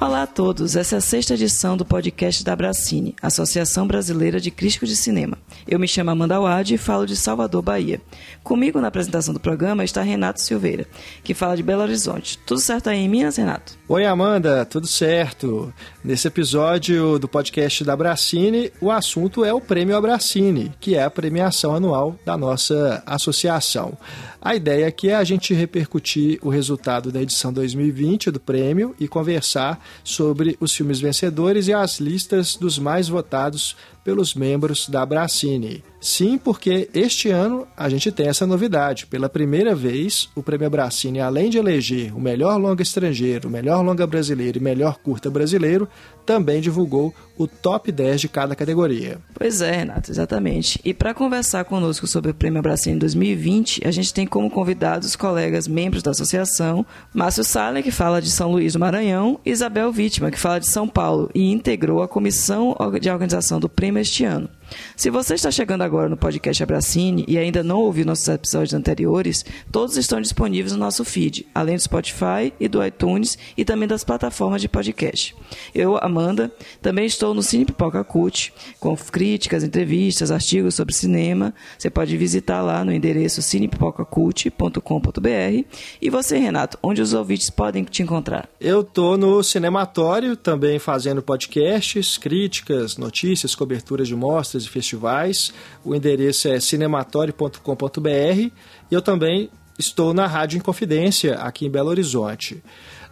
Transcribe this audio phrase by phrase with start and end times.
[0.00, 4.48] Olá a todos, essa é a sexta edição do podcast da Bracine, Associação Brasileira de
[4.48, 5.36] Críticos de Cinema.
[5.66, 8.00] Eu me chamo Amanda Wade e falo de Salvador, Bahia.
[8.44, 10.86] Comigo na apresentação do programa está Renato Silveira,
[11.24, 12.38] que fala de Belo Horizonte.
[12.38, 13.76] Tudo certo aí em Minas, Renato?
[13.88, 15.74] Oi, Amanda, tudo certo.
[16.08, 21.10] Nesse episódio do podcast da Bracine, o assunto é o Prêmio Abracine, que é a
[21.10, 23.92] premiação anual da nossa associação.
[24.40, 29.06] A ideia aqui é a gente repercutir o resultado da edição 2020 do prêmio e
[29.06, 33.76] conversar sobre os filmes vencedores e as listas dos mais votados
[34.08, 35.84] pelos membros da Bracine.
[36.00, 39.06] Sim, porque este ano a gente tem essa novidade.
[39.06, 43.84] Pela primeira vez, o Prêmio Bracine, além de eleger o melhor longa estrangeiro, o melhor
[43.84, 45.86] longa brasileiro e melhor curta brasileiro,
[46.28, 49.18] também divulgou o top 10 de cada categoria.
[49.32, 50.78] Pois é, Renato, exatamente.
[50.84, 55.66] E para conversar conosco sobre o Prêmio Bracine 2020, a gente tem como convidados colegas
[55.66, 56.84] membros da associação,
[57.14, 60.68] Márcio Salem, que fala de São Luís do Maranhão, e Isabel Vítima, que fala de
[60.68, 64.50] São Paulo e integrou a comissão de organização do prêmio este ano.
[64.96, 69.44] Se você está chegando agora no podcast Abracine e ainda não ouviu nossos episódios anteriores,
[69.70, 74.04] todos estão disponíveis no nosso feed, além do Spotify e do iTunes e também das
[74.04, 75.34] plataformas de podcast.
[75.74, 76.52] Eu, Amanda,
[76.82, 81.54] também estou no Cine Pipoca Cult, com críticas, entrevistas, artigos sobre cinema.
[81.76, 85.64] Você pode visitar lá no endereço cinepipocacult.com.br.
[86.00, 88.48] E você, Renato, onde os ouvintes podem te encontrar?
[88.60, 95.52] Eu estou no Cinematório, também fazendo podcasts, críticas, notícias, coberturas de mostras e festivais.
[95.84, 98.52] O endereço é cinematório.com.br e
[98.90, 102.62] eu também estou na Rádio Inconfidência, aqui em Belo Horizonte.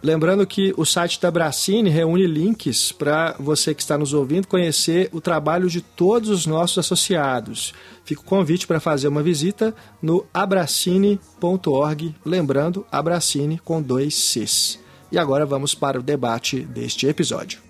[0.03, 5.09] Lembrando que o site da Bracine reúne links para você que está nos ouvindo conhecer
[5.11, 7.73] o trabalho de todos os nossos associados.
[8.05, 14.79] Fica o convite para fazer uma visita no abracine.org, lembrando Abracine com dois Cs.
[15.11, 17.66] E agora vamos para o debate deste episódio.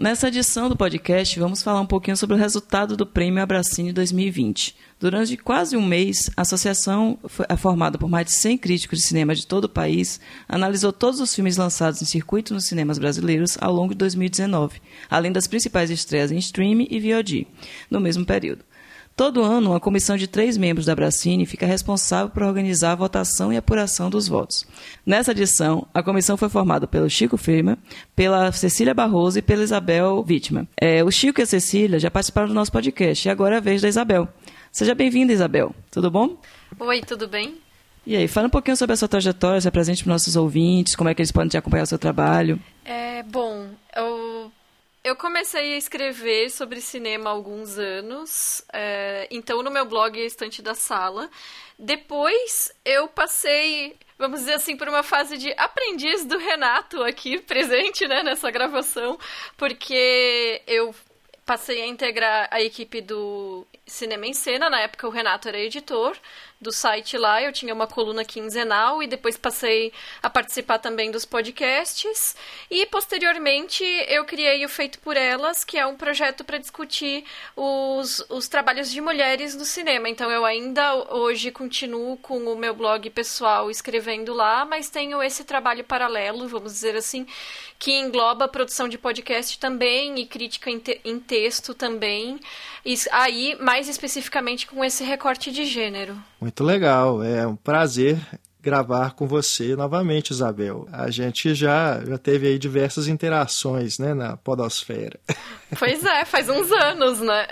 [0.00, 4.74] Nessa edição do podcast, vamos falar um pouquinho sobre o resultado do Prêmio Abracine 2020.
[4.98, 7.18] Durante quase um mês, a associação,
[7.58, 10.18] formada por mais de 100 críticos de cinema de todo o país,
[10.48, 15.32] analisou todos os filmes lançados em circuito nos cinemas brasileiros ao longo de 2019, além
[15.32, 17.46] das principais estreias em streaming e VOD,
[17.90, 18.64] no mesmo período.
[19.16, 23.52] Todo ano, uma comissão de três membros da Bracine fica responsável por organizar a votação
[23.52, 24.66] e apuração dos votos.
[25.04, 27.76] Nessa edição, a comissão foi formada pelo Chico Firma,
[28.16, 30.66] pela Cecília Barroso e pela Isabel Vítima.
[30.74, 33.60] É, o Chico e a Cecília já participaram do nosso podcast e agora é a
[33.60, 34.26] vez da Isabel.
[34.72, 35.74] Seja bem-vinda, Isabel.
[35.90, 36.38] Tudo bom?
[36.78, 37.58] Oi, tudo bem?
[38.06, 40.96] E aí, fala um pouquinho sobre a sua trajetória, se apresente para os nossos ouvintes,
[40.96, 42.58] como é que eles podem te acompanhar o seu trabalho.
[42.84, 44.50] É, bom, eu
[45.02, 50.60] eu comecei a escrever sobre cinema há alguns anos, é, então no meu blog Estante
[50.60, 51.30] da Sala.
[51.78, 58.06] Depois eu passei, vamos dizer assim, por uma fase de aprendiz do Renato aqui presente
[58.06, 59.18] né, nessa gravação,
[59.56, 60.94] porque eu
[61.46, 66.16] passei a integrar a equipe do Cinema em Cena, na época o Renato era editor,
[66.60, 69.90] do site lá, eu tinha uma coluna quinzenal e depois passei
[70.22, 72.36] a participar também dos podcasts.
[72.70, 77.24] E posteriormente eu criei o Feito por Elas, que é um projeto para discutir
[77.56, 80.10] os, os trabalhos de mulheres no cinema.
[80.10, 85.44] Então eu ainda hoje continuo com o meu blog pessoal escrevendo lá, mas tenho esse
[85.44, 87.26] trabalho paralelo, vamos dizer assim,
[87.78, 92.38] que engloba a produção de podcast também e crítica em, te em texto também.
[92.84, 96.16] E aí, mais especificamente com esse recorte de gênero.
[96.40, 98.18] Muito legal, é um prazer
[98.62, 100.86] gravar com você novamente, Isabel.
[100.92, 105.18] A gente já, já teve aí diversas interações, né, na podosfera.
[105.78, 107.46] Pois é, faz uns anos, né?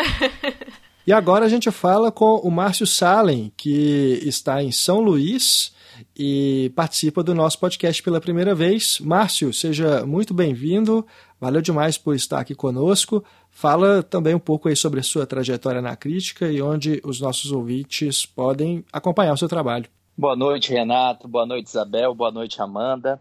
[1.07, 5.73] e agora a gente fala com o Márcio Salem, que está em São Luís
[6.17, 8.99] e participa do nosso podcast pela primeira vez.
[8.99, 11.07] Márcio, seja muito bem-vindo.
[11.41, 13.25] Valeu demais por estar aqui conosco.
[13.51, 17.53] Fala também um pouco aí sobre a sua trajetória na crítica e onde os nossos
[17.53, 19.89] ouvintes podem acompanhar o seu trabalho.
[20.17, 21.29] Boa noite, Renato.
[21.29, 22.13] Boa noite, Isabel.
[22.15, 23.21] Boa noite, Amanda.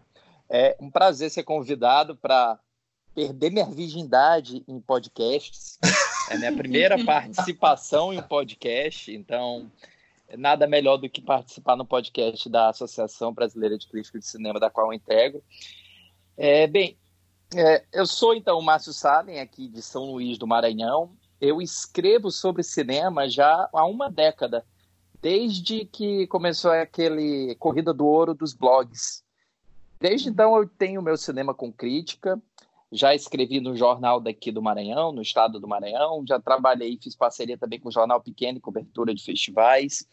[0.50, 2.58] É um prazer ser convidado para
[3.14, 5.78] perder minha virgindade em podcasts.
[6.30, 9.70] É minha primeira participação em um podcast, então
[10.36, 14.68] nada melhor do que participar no podcast da Associação Brasileira de Crítica de Cinema, da
[14.68, 15.42] qual eu integro.
[16.36, 16.96] É, bem,
[17.54, 21.10] é, eu sou então o Márcio Salem, aqui de São Luís do Maranhão.
[21.40, 24.66] Eu escrevo sobre cinema já há uma década,
[25.20, 29.24] desde que começou aquele Corrida do Ouro dos blogs.
[30.00, 32.40] Desde então eu tenho meu cinema com crítica,
[32.90, 37.58] já escrevi no jornal daqui do Maranhão, no estado do Maranhão, já trabalhei, fiz parceria
[37.58, 40.06] também com o Jornal Pequeno, cobertura de festivais.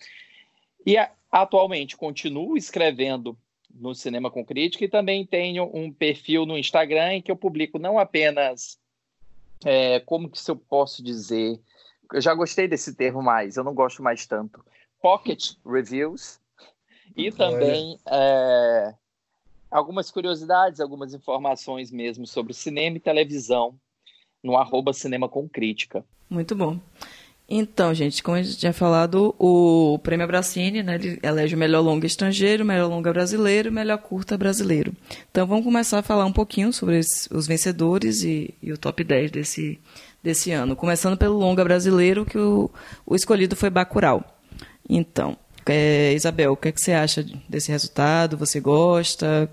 [0.86, 0.96] E
[1.31, 3.38] atualmente continuo escrevendo
[3.75, 7.77] no Cinema com Crítica e também tenho um perfil no Instagram em que eu publico
[7.77, 8.80] não apenas
[9.63, 11.60] é, como que se eu posso dizer,
[12.13, 14.63] eu já gostei desse termo mais, eu não gosto mais tanto,
[15.01, 16.39] pocket reviews
[17.16, 18.94] e também é,
[19.69, 23.78] algumas curiosidades, algumas informações mesmo sobre cinema e televisão
[24.44, 26.06] no arroba Cinema com Crítica.
[26.30, 26.80] Muito bom.
[27.47, 31.81] Então, gente, como a gente tinha falado, o Prêmio Abracine, né, ele elege o melhor
[31.81, 34.92] longa estrangeiro, melhor longa brasileiro, melhor curta brasileiro.
[35.30, 39.30] Então, vamos começar a falar um pouquinho sobre os vencedores e, e o top 10
[39.30, 39.80] desse,
[40.24, 40.75] desse ano.
[40.75, 42.71] Começando pelo longa brasileiro, que o,
[43.06, 44.24] o escolhido foi Bacurau.
[44.89, 45.38] Então,
[45.68, 48.38] é, Isabel, o que, é que você acha desse resultado?
[48.38, 49.50] Você gosta?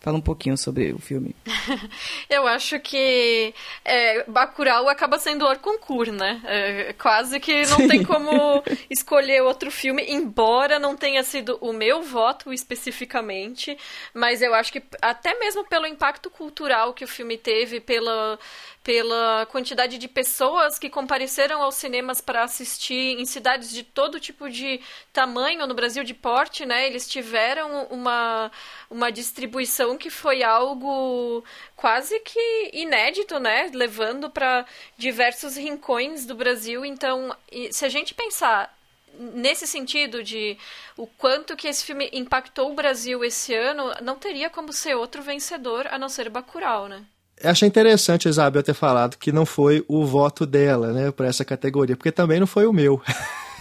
[0.00, 1.36] Fala um pouquinho sobre o filme.
[2.28, 3.54] Eu acho que
[3.84, 6.40] é, Bacurau acaba sendo o concurso, né?
[6.44, 12.02] É, quase que não tem como escolher outro filme, embora não tenha sido o meu
[12.02, 13.76] voto especificamente,
[14.14, 18.38] mas eu acho que até mesmo pelo impacto cultural que o filme teve, pela
[18.82, 24.48] pela quantidade de pessoas que compareceram aos cinemas para assistir em cidades de todo tipo
[24.48, 24.80] de
[25.12, 26.86] tamanho no Brasil de porte, né?
[26.86, 28.50] Eles tiveram uma,
[28.88, 31.44] uma distribuição que foi algo
[31.76, 33.70] quase que inédito, né?
[33.72, 34.64] Levando para
[34.96, 36.84] diversos rincões do Brasil.
[36.84, 37.34] Então,
[37.70, 38.74] se a gente pensar
[39.18, 40.56] nesse sentido de
[40.96, 45.22] o quanto que esse filme impactou o Brasil esse ano, não teria como ser outro
[45.22, 47.04] vencedor a não ser Bacurau, né?
[47.42, 51.42] achei interessante a Isabel ter falado que não foi o voto dela, né, para essa
[51.44, 53.00] categoria, porque também não foi o meu.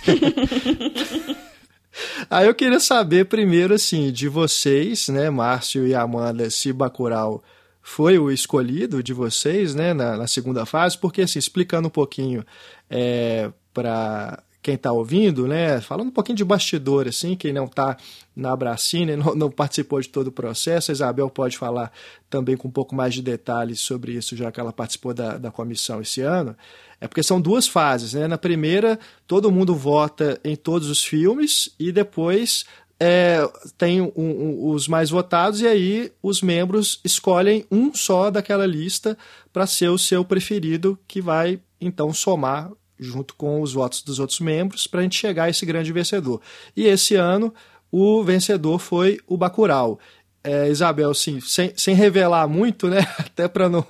[2.29, 7.43] Aí eu queria saber primeiro, assim, de vocês, né, Márcio e Amanda, se Bacurau
[7.81, 12.45] foi o escolhido de vocês, né, na, na segunda fase, porque, assim, explicando um pouquinho
[12.89, 17.95] é, para quem está ouvindo, né, falando um pouquinho de bastidor, assim, quem não está
[18.35, 21.91] na Bracine, não, não, participou de todo o processo, a Isabel pode falar
[22.29, 25.51] também com um pouco mais de detalhes sobre isso, já que ela participou da, da
[25.51, 26.55] comissão esse ano,
[26.99, 31.73] é porque são duas fases, né, na primeira, todo mundo vota em todos os filmes,
[31.79, 32.65] e depois
[32.99, 38.65] é, tem um, um, os mais votados, e aí os membros escolhem um só daquela
[38.65, 39.17] lista
[39.53, 42.69] para ser o seu preferido, que vai então somar
[42.99, 46.41] junto com os votos dos outros membros, para a gente chegar a esse grande vencedor.
[46.75, 47.53] E esse ano,
[47.91, 49.99] o vencedor foi o Bacurau.
[50.43, 52.99] É, Isabel, sim, sem, sem revelar muito, né?
[53.19, 53.85] Até para não,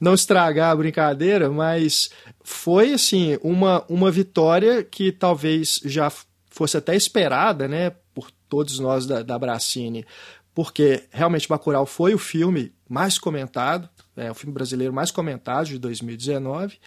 [0.00, 2.10] não estragar a brincadeira, mas
[2.42, 6.10] foi assim uma, uma vitória que talvez já
[6.50, 7.90] fosse até esperada, né?
[8.14, 10.06] Por todos nós da, da Bracine,
[10.54, 15.78] porque realmente Bacurau foi o filme mais comentado, é o filme brasileiro mais comentado de
[15.78, 16.78] 2019.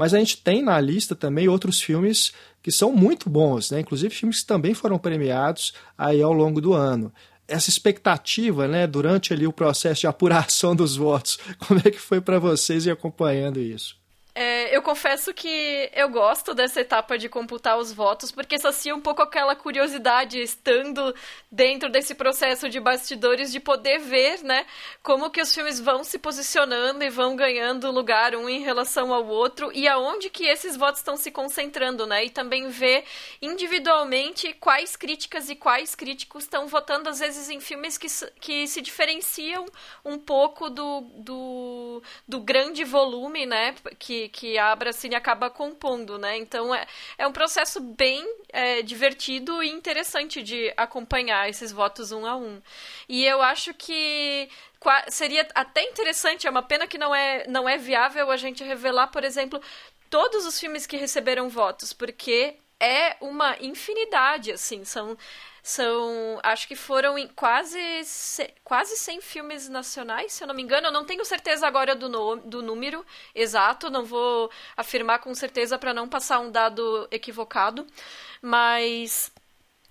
[0.00, 2.32] Mas a gente tem na lista também outros filmes
[2.62, 3.80] que são muito bons, né?
[3.80, 7.12] inclusive filmes que também foram premiados aí ao longo do ano.
[7.46, 11.38] Essa expectativa, né, durante ali o processo de apuração dos votos,
[11.68, 13.99] como é que foi para vocês ir acompanhando isso?
[14.42, 19.00] É, eu confesso que eu gosto dessa etapa de computar os votos, porque sacia um
[19.02, 21.14] pouco aquela curiosidade, estando
[21.52, 24.64] dentro desse processo de bastidores, de poder ver, né,
[25.02, 29.26] como que os filmes vão se posicionando e vão ganhando lugar um em relação ao
[29.26, 33.04] outro, e aonde que esses votos estão se concentrando, né, e também ver
[33.42, 38.06] individualmente quais críticas e quais críticos estão votando, às vezes, em filmes que,
[38.40, 39.66] que se diferenciam
[40.02, 46.36] um pouco do, do, do grande volume, né, que que, a Abracine acaba compondo, né?
[46.38, 46.86] Então é,
[47.18, 52.62] é um processo bem é, divertido e interessante de acompanhar esses votos um a um.
[53.08, 54.48] E eu acho que
[55.08, 59.08] seria até interessante, é uma pena que não é, não é viável a gente revelar,
[59.08, 59.60] por exemplo,
[60.08, 65.16] todos os filmes que receberam votos, porque é uma infinidade, assim, são
[65.62, 67.78] são, acho que foram quase,
[68.64, 70.88] quase 100 filmes nacionais, se eu não me engano.
[70.88, 75.78] Eu não tenho certeza agora do, no, do número exato, não vou afirmar com certeza
[75.78, 77.86] para não passar um dado equivocado.
[78.42, 79.32] Mas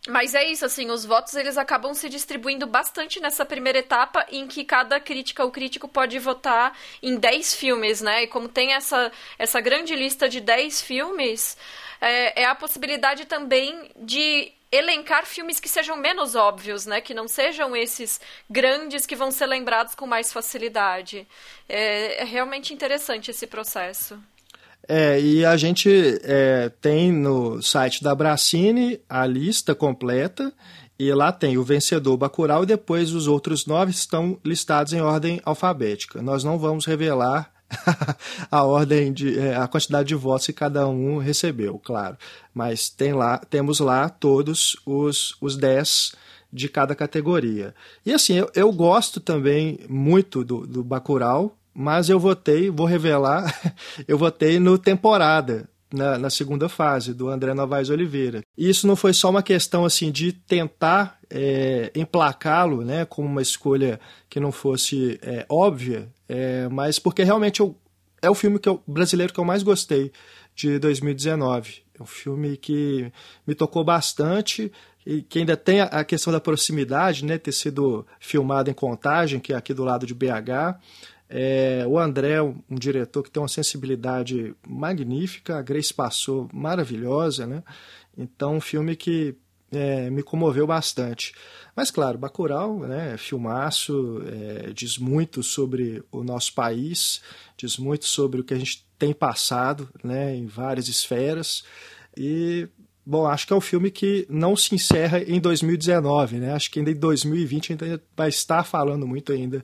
[0.08, 4.48] mas é isso, assim, os votos eles acabam se distribuindo bastante nessa primeira etapa em
[4.48, 8.24] que cada crítica ou crítico pode votar em 10 filmes, né?
[8.24, 11.58] E como tem essa, essa grande lista de 10 filmes,
[12.00, 17.02] é, é a possibilidade também de elencar filmes que sejam menos óbvios, né?
[17.02, 21.28] Que não sejam esses grandes que vão ser lembrados com mais facilidade.
[21.68, 24.20] É, é realmente interessante esse processo.
[24.88, 25.90] É, e a gente
[26.24, 30.52] é, tem no site da Bracine a lista completa
[30.98, 35.40] e lá tem o vencedor Bacurau e depois os outros nove estão listados em ordem
[35.46, 36.22] alfabética.
[36.22, 37.52] Nós não vamos revelar
[38.50, 42.18] a ordem de é, a quantidade de votos que cada um recebeu, claro.
[42.54, 46.14] Mas tem lá, temos lá todos os, os dez
[46.52, 47.74] de cada categoria.
[48.06, 53.54] E assim, eu, eu gosto também muito do, do Bacurau, mas eu votei, vou revelar,
[54.08, 58.42] eu votei no temporada, na, na, segunda fase, do André Novaes Oliveira.
[58.58, 63.42] E isso não foi só uma questão assim de tentar é, emplacá-lo né, como uma
[63.42, 64.00] escolha
[64.30, 67.76] que não fosse é, óbvia, é, mas porque realmente eu,
[68.22, 70.12] é o filme que eu, brasileiro que eu mais gostei
[70.56, 71.82] de 2019.
[72.00, 73.12] É um filme que
[73.48, 74.72] me tocou bastante
[75.06, 79.54] e que ainda tem a questão da proximidade, né, ter sido filmado em Contagem, que
[79.54, 80.78] é aqui do lado de BH.
[81.28, 87.48] É, o André, um, um, diretor que tem uma sensibilidade magnífica, a Grace passou maravilhosa,
[87.48, 87.64] né?
[88.18, 89.36] Então, um filme que
[89.72, 91.34] é, me comoveu bastante.
[91.76, 97.22] Mas, claro, Bacurau, né, filmaço, é, diz muito sobre o nosso país,
[97.58, 101.64] diz muito sobre o que a gente tem passado né, em várias esferas.
[102.18, 102.68] E,
[103.06, 106.54] bom, acho que é um filme que não se encerra em 2019, né?
[106.54, 109.64] Acho que ainda em 2020 a gente vai estar falando muito ainda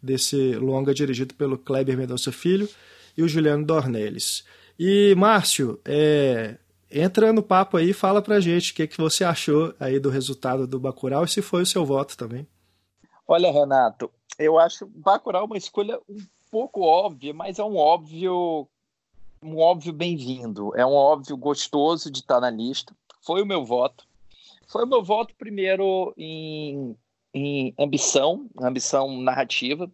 [0.00, 2.68] desse longa dirigido pelo Kleber Mendonça Filho
[3.16, 4.44] e o Juliano Dornelles.
[4.78, 6.56] E, Márcio, é,
[6.90, 10.10] entra no papo aí e fala pra gente o que, que você achou aí do
[10.10, 12.46] resultado do Bacurau e se foi o seu voto também.
[13.26, 16.18] Olha, Renato, eu acho Bacurau uma escolha um
[16.50, 18.68] pouco óbvia, mas é um óbvio
[19.42, 22.94] um óbvio bem-vindo, é um óbvio gostoso de estar na lista.
[23.22, 24.04] Foi o meu voto.
[24.66, 26.96] Foi o meu voto primeiro em
[27.36, 29.92] em ambição, ambição narrativa,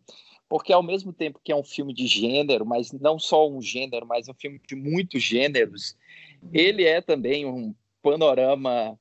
[0.48, 4.06] porque ao mesmo tempo que é um filme de gênero, mas não só um gênero,
[4.06, 5.96] mas um filme de muitos gêneros,
[6.52, 8.98] ele é também um panorama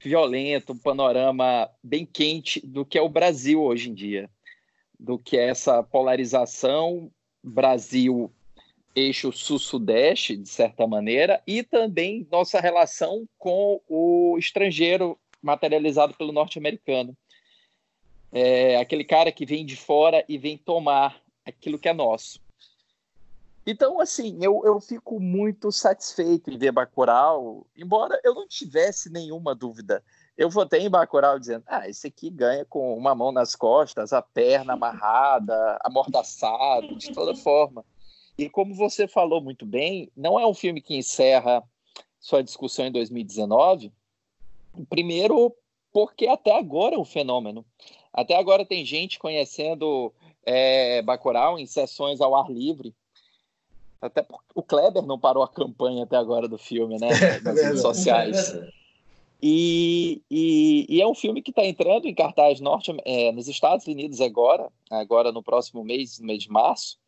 [0.00, 4.28] violento, um panorama bem quente do que é o Brasil hoje em dia,
[4.98, 7.10] do que é essa polarização
[7.42, 8.32] Brasil
[8.94, 17.16] eixo sul-sudeste, de certa maneira, e também nossa relação com o estrangeiro materializado pelo norte-americano
[18.34, 22.42] é, aquele cara que vem de fora e vem tomar aquilo que é nosso.
[23.66, 29.54] Então, assim, eu, eu fico muito satisfeito em ver Bacurau, embora eu não tivesse nenhuma
[29.54, 30.04] dúvida.
[30.36, 34.20] Eu votei em Bacurau dizendo, ah, esse aqui ganha com uma mão nas costas, a
[34.20, 37.84] perna amarrada, amordaçado, de toda forma.
[38.36, 41.62] E como você falou muito bem, não é um filme que encerra
[42.18, 43.92] sua discussão em 2019,
[44.90, 45.54] primeiro
[45.92, 47.64] porque até agora é um fenômeno.
[48.12, 50.12] Até agora tem gente conhecendo
[50.44, 52.92] é, Bacurau em sessões ao ar livre.
[54.04, 57.08] Até porque o Kleber não parou a campanha até agora do filme, né?
[57.42, 58.54] Nas redes sociais.
[59.42, 63.86] E, e, e, é um filme que está entrando em cartaz norte é, nos Estados
[63.86, 66.98] Unidos agora, agora no próximo mês, no mês de março.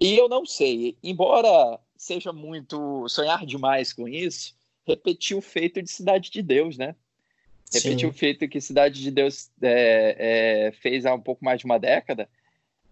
[0.00, 4.54] E eu não sei, embora seja muito sonhar demais com isso,
[4.86, 6.94] repetir o feito de Cidade de Deus, né?
[7.72, 11.64] repetir o feito que Cidade de Deus é, é, fez há um pouco mais de
[11.64, 12.28] uma década,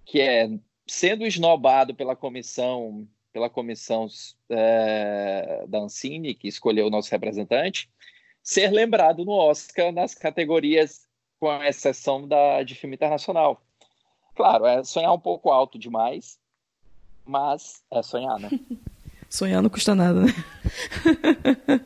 [0.05, 0.51] que é
[0.87, 4.07] sendo esnobado pela comissão pela comissão
[4.51, 7.91] é, da Ancine, que escolheu o nosso representante,
[8.43, 11.09] ser lembrado no Oscar nas categorias
[11.41, 13.65] com exceção da de filme internacional.
[14.35, 16.39] Claro, é sonhar um pouco alto demais,
[17.25, 18.51] mas é sonhar, né?
[19.33, 20.35] sonhar não custa nada, né?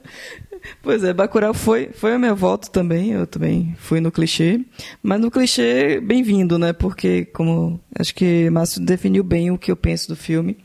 [0.83, 4.61] Pois é, Bacurau foi, foi o meu voto também, eu também fui no clichê,
[5.01, 6.73] mas no clichê bem-vindo, né?
[6.73, 10.59] Porque, como acho que Márcio definiu bem o que eu penso do filme,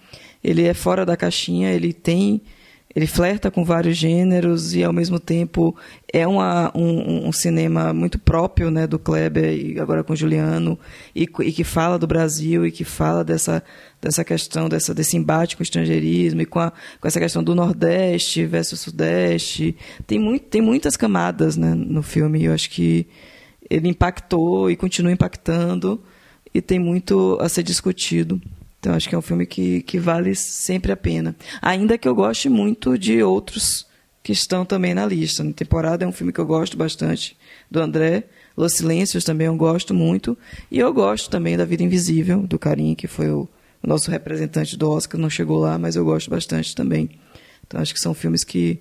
[0.44, 2.42] ele é fora da caixinha, ele tem
[2.96, 5.76] ele flerta com vários gêneros e ao mesmo tempo
[6.12, 10.78] é uma, um, um, cinema muito próprio né, do Kleber e agora com Juliano
[11.16, 13.64] e, e, que fala do Brasil e que fala dessa,
[14.02, 17.56] dessa questão dessa, desse embate com o estrangeirismo e com, a, com essa questão do
[17.56, 19.76] Nordeste versus Sudeste.
[20.06, 22.42] Tem, muito, tem muitas camadas né, no filme.
[22.42, 23.08] E eu acho que
[23.70, 26.02] ele impactou e continua impactando
[26.54, 28.42] e tem muito a ser discutido
[28.82, 31.36] então acho que é um filme que, que vale sempre a pena.
[31.62, 33.86] Ainda que eu goste muito de outros
[34.24, 35.44] que estão também na lista.
[35.44, 37.38] Na temporada é um filme que eu gosto bastante
[37.70, 38.24] do André.
[38.58, 40.36] Los Silêncios também eu gosto muito.
[40.72, 43.48] E eu gosto também da Vida Invisível, do Karim, que foi o,
[43.84, 47.12] nosso representante do Oscar, não chegou lá, mas eu gosto bastante também.
[47.66, 48.80] Então acho que são filmes que,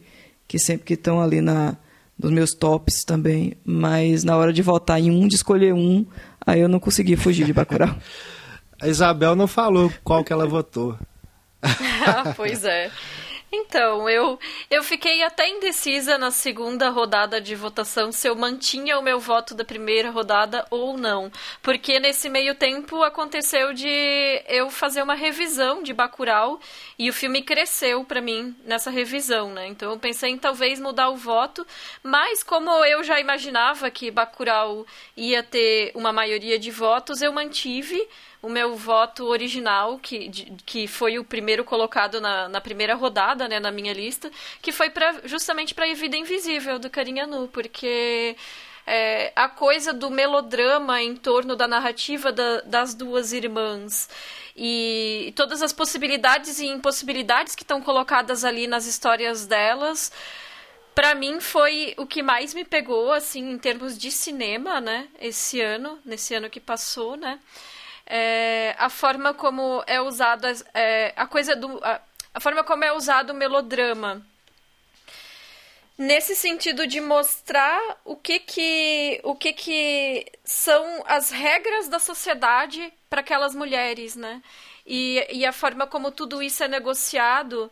[0.48, 1.76] que sempre que estão ali na,
[2.18, 3.52] nos meus tops também.
[3.66, 6.06] Mas na hora de votar em um, de escolher um,
[6.46, 7.94] aí eu não consegui fugir de Bacurau.
[8.80, 10.98] A Isabel não falou qual que ela votou.
[11.62, 12.90] ah, pois é.
[13.52, 14.38] Então, eu,
[14.70, 19.56] eu fiquei até indecisa na segunda rodada de votação se eu mantinha o meu voto
[19.56, 21.32] da primeira rodada ou não.
[21.60, 26.60] Porque nesse meio tempo aconteceu de eu fazer uma revisão de Bacurau
[26.96, 29.66] e o filme cresceu para mim nessa revisão, né?
[29.66, 31.66] Então eu pensei em talvez mudar o voto,
[32.04, 38.00] mas como eu já imaginava que Bacurau ia ter uma maioria de votos, eu mantive
[38.42, 43.46] o meu voto original, que, de, que foi o primeiro colocado na, na primeira rodada,
[43.46, 44.30] né, na minha lista,
[44.62, 48.36] que foi pra, justamente para Vida Invisível, do Carinha Nu, porque
[48.86, 54.08] é, a coisa do melodrama em torno da narrativa da, das duas irmãs
[54.56, 60.10] e todas as possibilidades e impossibilidades que estão colocadas ali nas histórias delas
[60.94, 65.60] para mim foi o que mais me pegou assim em termos de cinema né esse
[65.60, 67.38] ano nesse ano que passou né
[68.12, 72.00] é, a forma como é usado é, a coisa do a,
[72.34, 74.26] a, forma como é usado o melodrama.
[75.96, 82.92] Nesse sentido de mostrar o que que o que que são as regras da sociedade
[83.08, 84.42] para aquelas mulheres né?
[84.84, 87.70] E, e a forma como tudo isso é negociado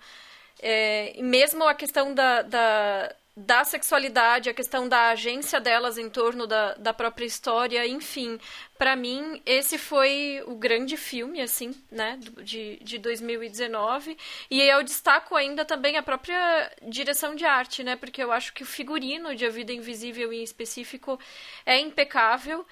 [0.60, 6.44] é, mesmo a questão da, da da sexualidade, a questão da agência delas em torno
[6.44, 8.38] da, da própria história, enfim.
[8.76, 14.18] para mim, esse foi o grande filme, assim, né, de, de 2019.
[14.50, 18.64] E eu destaco ainda também a própria direção de arte, né, porque eu acho que
[18.64, 21.18] o figurino de A Vida Invisível em específico
[21.64, 22.66] é impecável,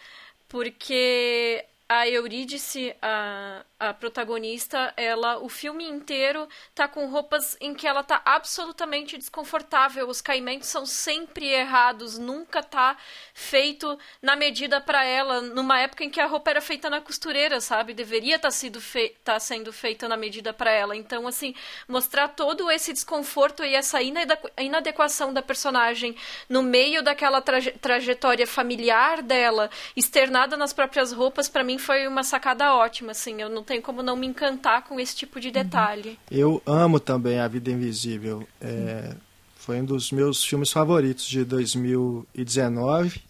[0.48, 7.86] porque a Eurídice, a, a protagonista, ela o filme inteiro tá com roupas em que
[7.86, 10.08] ela tá absolutamente desconfortável.
[10.08, 12.96] Os caimentos são sempre errados, nunca tá
[13.34, 17.60] feito na medida para ela, numa época em que a roupa era feita na costureira,
[17.60, 17.92] sabe?
[17.92, 20.96] Deveria tá sido fe tá sendo feita na medida para ela.
[20.96, 21.54] Então, assim,
[21.86, 26.16] mostrar todo esse desconforto e essa inadequação da personagem
[26.48, 32.22] no meio daquela traje trajetória familiar dela, externada nas próprias roupas, para mim foi uma
[32.22, 33.40] sacada ótima, assim.
[33.42, 36.18] Eu não tem como não me encantar com esse tipo de detalhe.
[36.30, 38.46] Eu amo também A Vida Invisível.
[38.60, 39.14] É,
[39.56, 43.20] foi um dos meus filmes favoritos de 2019.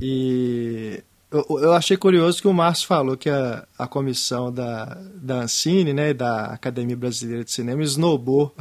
[0.00, 5.42] E eu, eu, achei curioso que o Márcio falou que a, a comissão da, da
[5.42, 8.54] Ancine, né, da Academia Brasileira de Cinema, esnobou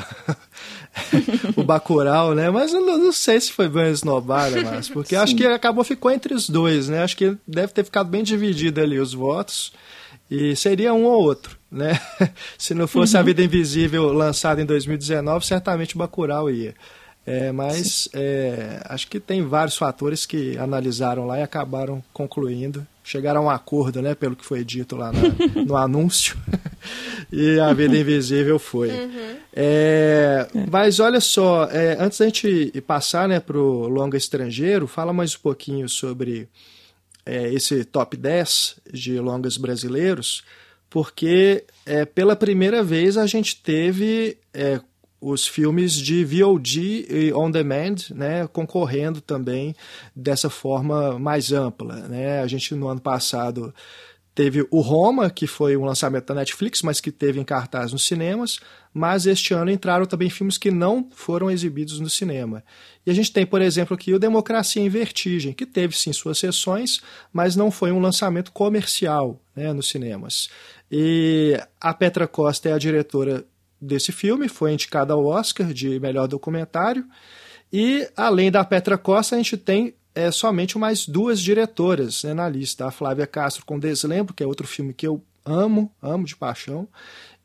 [1.55, 2.49] o Bacurau, né?
[2.49, 6.11] Mas eu não, não sei se foi bem esnobada, Márcio, porque acho que acabou ficou
[6.11, 7.03] entre os dois, né?
[7.03, 9.71] Acho que deve ter ficado bem dividido ali os votos.
[10.29, 11.99] E seria um ou outro, né?
[12.57, 13.21] Se não fosse uhum.
[13.21, 16.75] A Vida Invisível lançada em 2019, certamente o Bacurau ia.
[17.25, 22.87] É, mas é, acho que tem vários fatores que analisaram lá e acabaram concluindo.
[23.03, 25.35] Chegaram a um acordo, né, pelo que foi dito lá no,
[25.65, 26.37] no anúncio.
[27.29, 28.91] e a Vida Invisível foi.
[28.91, 29.35] Uhum.
[29.53, 35.11] É, mas olha só, é, antes da gente passar né, para o longa estrangeiro, fala
[35.11, 36.47] mais um pouquinho sobre
[37.27, 40.43] é, esse top 10 de longas brasileiros,
[40.89, 44.79] porque é, pela primeira vez a gente teve é,
[45.19, 49.75] os filmes de VOD e on demand, né, concorrendo também
[50.15, 52.39] dessa forma mais ampla, né?
[52.39, 53.73] A gente no ano passado
[54.37, 58.05] Teve o Roma, que foi um lançamento da Netflix, mas que teve em cartaz nos
[58.05, 58.59] cinemas.
[58.93, 62.63] Mas este ano entraram também filmes que não foram exibidos no cinema.
[63.03, 66.37] E a gente tem, por exemplo, aqui o Democracia em Vertigem, que teve sim suas
[66.37, 67.01] sessões,
[67.33, 70.49] mas não foi um lançamento comercial né, nos cinemas.
[70.91, 73.43] E a Petra Costa é a diretora
[73.81, 77.03] desse filme, foi indicada ao Oscar de melhor documentário.
[77.73, 82.49] E além da Petra Costa, a gente tem é, somente mais duas diretoras né, na
[82.49, 82.87] lista.
[82.87, 86.87] A Flávia Castro com Deslembro, que é outro filme que eu amo, amo de paixão,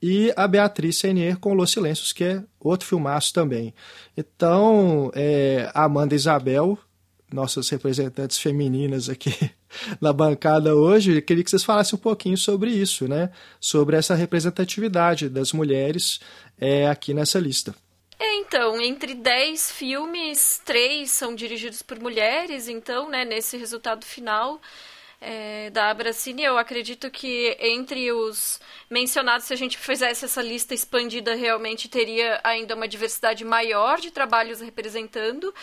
[0.01, 3.75] e a Beatriz Senier com Los Silêncios, que é outro filmaço também.
[4.17, 6.79] Então, é, Amanda e Isabel,
[7.31, 9.35] nossas representantes femininas aqui
[10.01, 13.31] na bancada hoje, queria que vocês falassem um pouquinho sobre isso, né?
[13.61, 16.21] Sobre essa representatividade das mulheres
[16.59, 17.75] é, aqui nessa lista.
[18.55, 24.61] Então, entre 10 filmes, três são dirigidos por mulheres, então, né, nesse resultado final
[25.25, 30.75] é, da Abracine, eu acredito que entre os mencionados, se a gente fizesse essa lista
[30.75, 35.55] expandida, realmente teria ainda uma diversidade maior de trabalhos representando.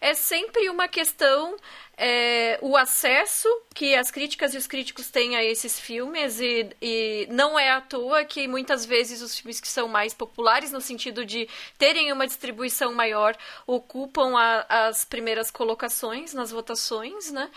[0.00, 1.56] É sempre uma questão
[1.96, 7.28] é, o acesso que as críticas e os críticos têm a esses filmes e, e,
[7.30, 11.24] não é à toa que muitas vezes os filmes que são mais populares no sentido
[11.24, 17.50] de terem uma distribuição maior ocupam a, as primeiras colocações nas votações, né?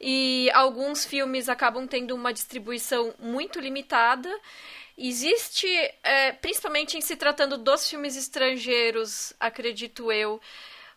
[0.00, 4.28] E alguns filmes acabam tendo uma distribuição muito limitada.
[4.96, 5.68] Existe,
[6.02, 10.40] é, principalmente em se tratando dos filmes estrangeiros, acredito eu,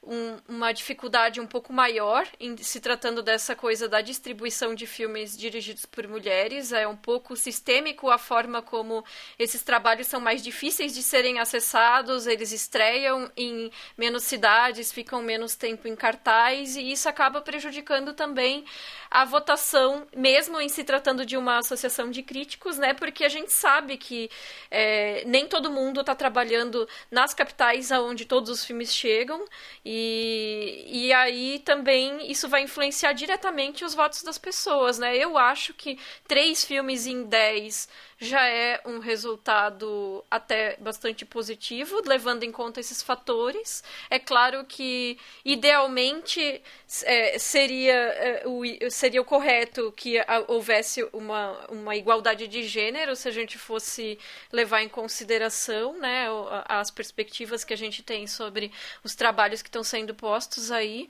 [0.02, 5.38] um, uma dificuldade um pouco maior em se tratando dessa coisa da distribuição de filmes
[5.38, 6.72] dirigidos por mulheres.
[6.72, 9.04] É um pouco sistêmico a forma como
[9.38, 15.56] esses trabalhos são mais difíceis de serem acessados, eles estreiam em menos cidades, ficam menos
[15.56, 18.66] tempo em cartaz, e isso acaba prejudicando também
[19.12, 22.94] a votação, mesmo em se tratando de uma associação de críticos, né?
[22.94, 24.30] Porque a gente sabe que
[24.70, 29.44] é, nem todo mundo está trabalhando nas capitais aonde todos os filmes chegam.
[29.92, 35.18] E, e aí também isso vai influenciar diretamente os votos das pessoas, né?
[35.18, 35.98] Eu acho que
[36.28, 43.02] três filmes em dez já é um resultado até bastante positivo, levando em conta esses
[43.02, 43.82] fatores.
[44.10, 46.62] É claro que, idealmente,
[47.04, 53.30] é, seria, é, o, seria o correto que houvesse uma, uma igualdade de gênero, se
[53.30, 54.20] a gente fosse
[54.52, 56.28] levar em consideração né,
[56.68, 58.70] as perspectivas que a gente tem sobre
[59.02, 61.10] os trabalhos que estão sendo postos aí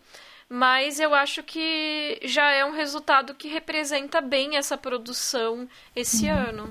[0.50, 6.34] mas eu acho que já é um resultado que representa bem essa produção esse uhum.
[6.34, 6.70] ano.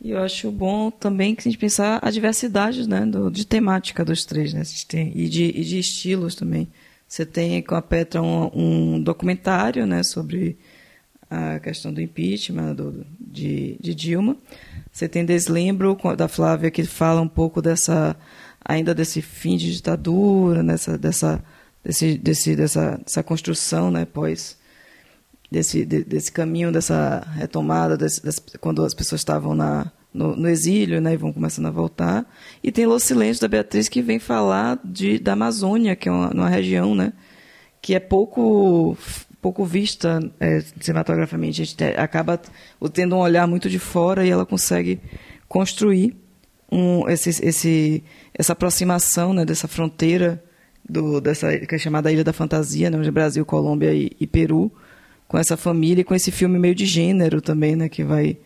[0.00, 4.04] E eu acho bom também que a gente pensar a diversidade né, do, de temática
[4.04, 4.62] dos três, né?
[4.86, 6.68] Tem, e, de, e de estilos também.
[7.06, 10.56] Você tem com a Petra um, um documentário né, sobre
[11.30, 14.36] a questão do impeachment do, de, de Dilma.
[14.90, 18.16] Você tem Deslembro da Flávia que fala um pouco dessa
[18.64, 21.42] ainda desse fim de ditadura, nessa, dessa,
[21.84, 24.56] desse, desse, dessa, dessa construção né, pós
[25.50, 30.48] desse, de, desse caminho, dessa retomada, desse, desse, quando as pessoas estavam na, no, no,
[30.48, 32.26] exílio né, e vão começando a voltar.
[32.62, 36.30] E tem Los Silêncios da Beatriz, que vem falar de, da Amazônia, que é uma,
[36.30, 37.12] uma região né,
[37.80, 38.96] que é pouco
[39.40, 41.62] pouco vista é, cinematograficamente.
[41.62, 42.40] A gente acaba
[42.92, 45.00] tendo um olhar muito de fora e ela consegue
[45.48, 46.16] construir
[46.70, 48.02] um, esse, esse,
[48.38, 50.42] essa aproximação né, dessa fronteira
[50.88, 54.72] do, dessa, que é chamada Ilha da Fantasia, né, Brasil, Colômbia e, e Peru,
[55.26, 58.38] com essa família e com esse filme meio de gênero também, né, que vai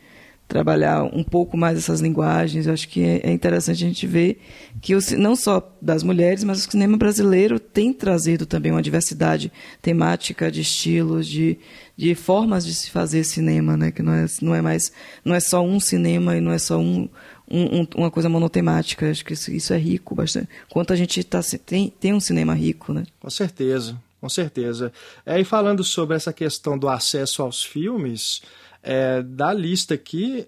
[0.48, 2.66] trabalhar um pouco mais essas linguagens.
[2.66, 4.40] Eu acho que é, é interessante a gente ver
[4.81, 9.50] que o, não só das mulheres, mas o cinema brasileiro tem trazido também uma diversidade
[9.81, 11.59] temática, de estilos, de,
[11.96, 13.90] de formas de se fazer cinema, né?
[13.90, 14.92] Que não é, não é mais
[15.24, 17.09] não é só um cinema e não é só um,
[17.53, 19.11] um, uma coisa monotemática.
[19.11, 20.49] Acho que isso, isso é rico bastante.
[20.71, 23.05] Quanto a gente tá, tem, tem um cinema rico, né?
[23.21, 23.97] Com certeza.
[24.21, 24.93] Com certeza.
[25.27, 28.41] É, e falando sobre essa questão do acesso aos filmes,
[28.81, 30.47] é, da lista aqui,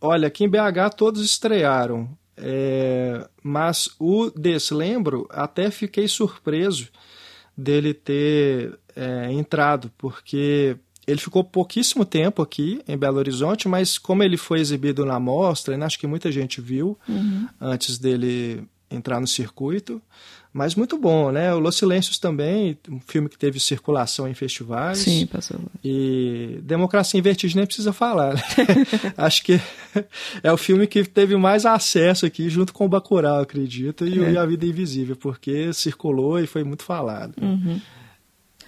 [0.00, 6.88] olha, aqui em BH todos estrearam, é, mas o Deslembro até fiquei surpreso
[7.56, 14.22] dele ter é, entrado, porque ele ficou pouquíssimo tempo aqui em Belo Horizonte, mas como
[14.22, 17.48] ele foi exibido na mostra, acho que muita gente viu uhum.
[17.60, 20.00] antes dele entrar no circuito.
[20.54, 21.52] Mas muito bom, né?
[21.52, 24.98] O Los Silêncios também, um filme que teve circulação em festivais.
[24.98, 25.58] Sim, passou.
[25.82, 28.34] E Democracia em Vertigem nem precisa falar.
[28.34, 28.40] Né?
[29.18, 29.60] Acho que
[30.44, 34.30] é o filme que teve mais acesso aqui, junto com o Bacurau, acredito, e, é.
[34.30, 37.34] e A Vida Invisível, porque circulou e foi muito falado.
[37.42, 37.80] Uhum.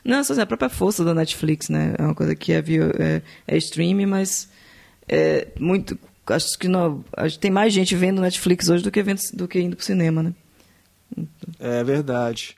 [0.06, 1.94] Não, só assim, a própria força da Netflix, né?
[1.98, 2.58] É uma coisa que é,
[2.98, 4.48] é, é streaming, mas
[5.08, 5.98] é muito...
[6.28, 9.60] Acho que não, acho tem mais gente vendo Netflix hoje do que, vendo, do que
[9.60, 10.34] indo pro cinema, né?
[11.60, 12.56] É verdade.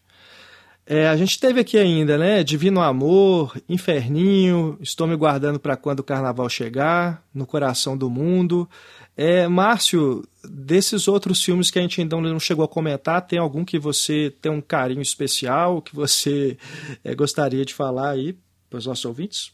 [0.90, 2.42] É, a gente teve aqui ainda, né?
[2.42, 8.66] Divino Amor, Inferninho, Estou Me Guardando para Quando o Carnaval Chegar, No Coração do Mundo.
[9.14, 13.66] É, Márcio, desses outros filmes que a gente ainda não chegou a comentar, tem algum
[13.66, 16.56] que você tem um carinho especial, que você
[17.04, 18.34] é, gostaria de falar aí
[18.70, 19.52] para os nossos ouvintes?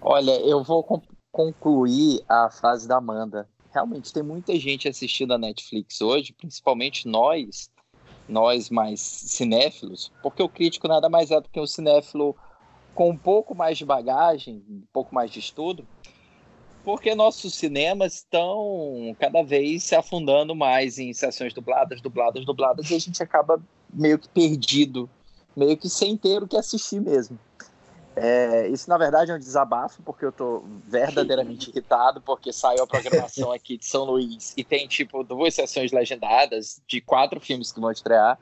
[0.00, 0.82] Olha, eu vou
[1.30, 3.46] concluir a frase da Amanda.
[3.74, 7.68] Realmente tem muita gente assistindo a Netflix hoje, principalmente nós,
[8.28, 12.36] nós mais cinéfilos, porque o crítico nada mais é do que um cinéfilo
[12.94, 15.86] com um pouco mais de bagagem, um pouco mais de estudo,
[16.84, 22.94] porque nossos cinemas estão cada vez se afundando mais em sessões dubladas, dubladas, dubladas, e
[22.94, 25.08] a gente acaba meio que perdido,
[25.56, 27.38] meio que sem ter o que assistir mesmo.
[28.14, 32.86] É, isso, na verdade, é um desabafo, porque eu estou verdadeiramente irritado, porque saiu a
[32.86, 37.80] programação aqui de São Luís e tem, tipo, duas sessões legendadas de quatro filmes que
[37.80, 38.38] vão estrear.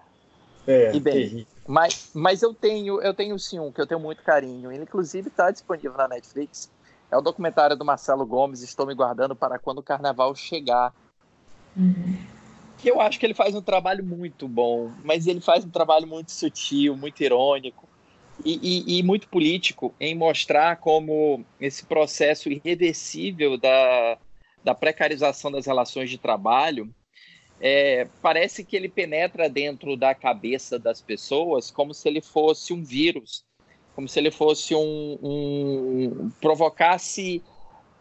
[0.67, 4.23] É, e bem, mas, mas eu tenho, eu tenho sim um que eu tenho muito
[4.23, 4.73] carinho.
[4.73, 6.71] Ele, inclusive, está disponível na Netflix.
[7.11, 10.93] É o documentário do Marcelo Gomes, Estou Me Guardando para Quando o Carnaval Chegar.
[11.77, 12.19] Uhum.
[12.79, 16.07] Que eu acho que ele faz um trabalho muito bom, mas ele faz um trabalho
[16.07, 17.90] muito sutil, muito irônico
[18.45, 24.19] e, e, e, muito político em mostrar como esse processo irreversível da,
[24.65, 26.93] da precarização das relações de trabalho,
[27.61, 32.83] é, parece que ele penetra dentro da cabeça das pessoas como se ele fosse um
[32.83, 33.45] vírus,
[33.95, 37.43] como se ele fosse um, um provocasse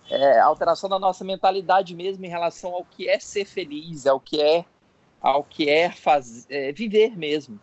[0.09, 4.41] é, alteração da nossa mentalidade mesmo em relação ao que é ser feliz, ao que
[4.41, 4.65] é
[5.21, 7.59] ao que é, faz, é viver mesmo.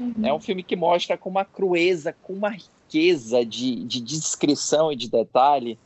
[0.00, 0.26] Uhum.
[0.26, 4.96] É um filme que mostra com uma crueza, com uma riqueza de, de descrição e
[4.96, 5.78] de detalhe,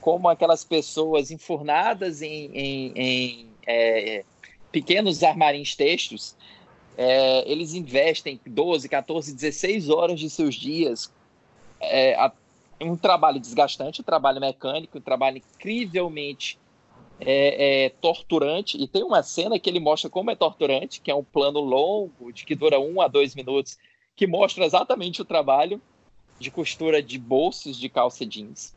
[0.00, 4.22] como aquelas pessoas enfurnadas em, em, em é,
[4.70, 6.36] pequenos armarins textos,
[6.96, 11.10] é, eles investem 12, 14, 16 horas de seus dias
[11.80, 12.30] é, a,
[12.80, 16.58] um trabalho desgastante, um trabalho mecânico, um trabalho incrivelmente
[17.20, 18.76] é, é, torturante.
[18.76, 22.32] E tem uma cena que ele mostra como é torturante, que é um plano longo,
[22.32, 23.78] de que dura um a dois minutos,
[24.16, 25.80] que mostra exatamente o trabalho
[26.38, 28.74] de costura de bolsos de calça jeans.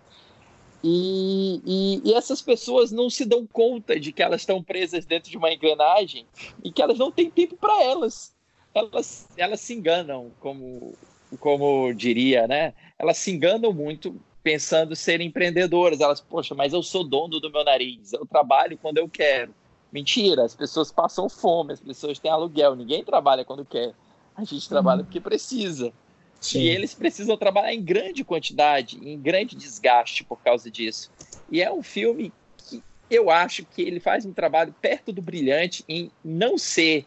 [0.83, 5.29] E, e, e, essas pessoas não se dão conta de que elas estão presas dentro
[5.29, 6.25] de uma engrenagem
[6.63, 8.33] e que elas não têm tempo para elas.
[8.73, 9.27] elas.
[9.35, 10.93] Elas se enganam, como,
[11.39, 12.73] como diria, né?
[12.97, 14.15] Elas se enganam muito
[14.47, 15.99] pensando ser empreendedoras.
[15.99, 19.53] Elas, poxa, mas eu sou dono do meu nariz, eu trabalho quando eu quero.
[19.91, 23.93] Mentira, as pessoas passam fome, as pessoas têm aluguel, ninguém trabalha quando quer.
[24.33, 25.05] A gente trabalha uhum.
[25.05, 25.91] porque precisa.
[26.39, 26.59] Sim.
[26.59, 31.11] E eles precisam trabalhar em grande quantidade, em grande desgaste por causa disso.
[31.51, 35.83] E é um filme que eu acho que ele faz um trabalho perto do brilhante
[35.89, 37.05] em não ser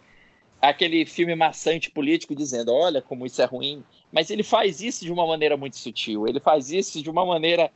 [0.61, 5.12] aquele filme maçante político dizendo, olha como isso é ruim, mas ele faz isso de
[5.12, 6.27] uma maneira muito sutil.
[6.27, 7.70] Ele faz isso de uma maneira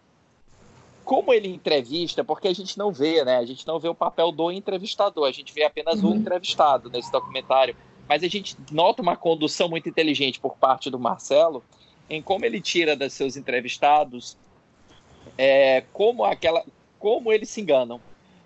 [1.04, 3.36] como ele entrevista, porque a gente não vê, né?
[3.36, 6.12] A gente não vê o papel do entrevistador, a gente vê apenas uhum.
[6.12, 7.76] o entrevistado nesse documentário
[8.08, 11.62] mas a gente nota uma condução muito inteligente por parte do Marcelo
[12.08, 14.36] em como ele tira dos seus entrevistados
[15.38, 16.64] é, como aquela
[16.98, 18.00] como eles se enganam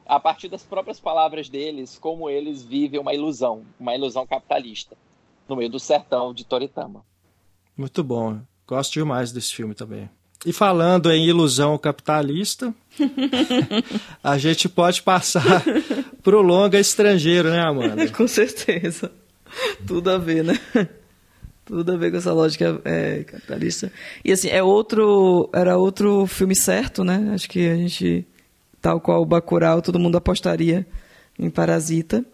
[0.07, 4.97] a partir das próprias palavras deles como eles vivem uma ilusão uma ilusão capitalista
[5.49, 7.05] no meio do sertão de Toritama
[7.79, 10.11] muito bom gosto demais desse filme também
[10.47, 12.73] e falando em ilusão capitalista,
[14.23, 15.65] a gente pode passar
[16.23, 18.09] para o longa estrangeiro, né, Amanda?
[18.13, 19.11] Com certeza.
[19.87, 20.59] Tudo a ver, né?
[21.65, 23.91] Tudo a ver com essa lógica é, capitalista.
[24.25, 27.31] E assim, é outro, era outro filme certo, né?
[27.35, 28.25] Acho que a gente,
[28.81, 30.87] tal qual o Bacurau, todo mundo apostaria
[31.39, 32.25] em Parasita.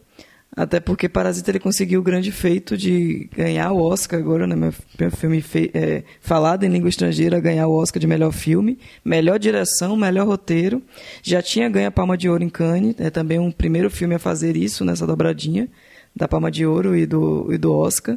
[0.56, 4.54] Até porque Parasita ele conseguiu o grande feito de ganhar o Oscar agora, né?
[4.54, 9.96] Meu, filme é, falado em língua estrangeira, ganhar o Oscar de melhor filme, melhor direção,
[9.96, 10.80] melhor roteiro.
[11.22, 14.18] Já tinha ganho a Palma de Ouro em Cannes, é também um primeiro filme a
[14.18, 15.68] fazer isso nessa dobradinha
[16.14, 18.16] da Palma de Ouro e do, e do Oscar.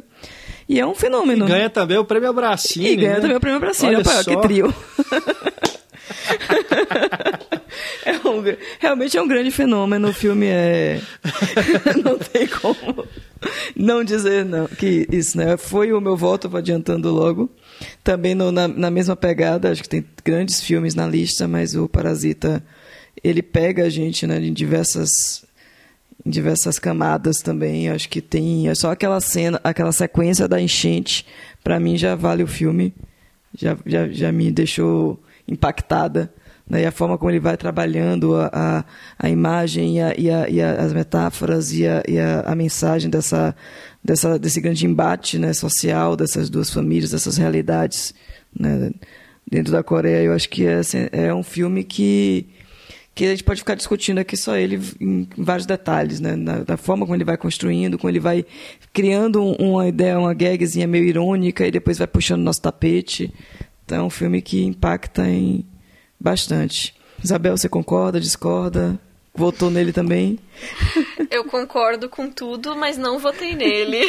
[0.68, 1.44] E é um fenômeno.
[1.44, 2.90] E ganha também o prêmio Abracine.
[2.90, 3.20] E ganha né?
[3.20, 3.96] também o prêmio Abracine.
[3.96, 4.72] Olha Opa, que trio.
[8.08, 8.42] é um,
[8.78, 10.08] realmente é um grande fenômeno.
[10.08, 11.00] O filme é.
[12.02, 13.06] não tem como
[13.76, 15.56] não dizer não, que isso, né?
[15.56, 17.50] Foi o meu voto, vou adiantando logo.
[18.02, 21.88] Também no, na, na mesma pegada, acho que tem grandes filmes na lista, mas o
[21.88, 22.64] Parasita
[23.22, 25.44] ele pega a gente né, em diversas
[26.24, 27.88] em diversas camadas também.
[27.88, 31.24] Acho que tem é só aquela cena, aquela sequência da enchente,
[31.62, 32.92] para mim já vale o filme.
[33.56, 36.32] Já, já, já me deixou impactada.
[36.68, 36.82] Né?
[36.82, 38.84] E a forma como ele vai trabalhando a, a,
[39.18, 43.56] a imagem e, a, e, a, e as metáforas e, a, e a, mensagem dessa,
[44.04, 48.14] dessa, desse grande embate né, social dessas duas famílias, dessas realidades
[48.58, 48.90] né,
[49.50, 50.24] dentro da Coreia.
[50.24, 52.48] Eu acho que é, assim, é um filme que
[53.14, 56.36] que a gente pode ficar discutindo aqui só ele em vários detalhes, né?
[56.36, 58.46] Na, da forma como ele vai construindo, como ele vai
[58.92, 63.34] criando uma ideia, uma gagzinha meio irônica e depois vai puxando nosso tapete.
[63.84, 65.66] Então é um filme que impacta em
[66.18, 66.94] bastante.
[67.22, 68.98] Isabel, você concorda, discorda?
[69.34, 70.38] Votou nele também?
[71.30, 74.00] Eu concordo com tudo, mas não votei nele.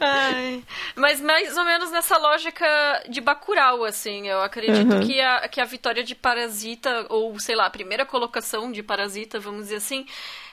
[0.00, 0.62] Ai,
[0.94, 2.64] mas mais ou menos nessa lógica
[3.08, 4.28] de Bacurau, assim.
[4.28, 5.06] Eu acredito uhum.
[5.06, 9.40] que, a, que a vitória de Parasita, ou sei lá, a primeira colocação de Parasita,
[9.40, 10.06] vamos dizer assim,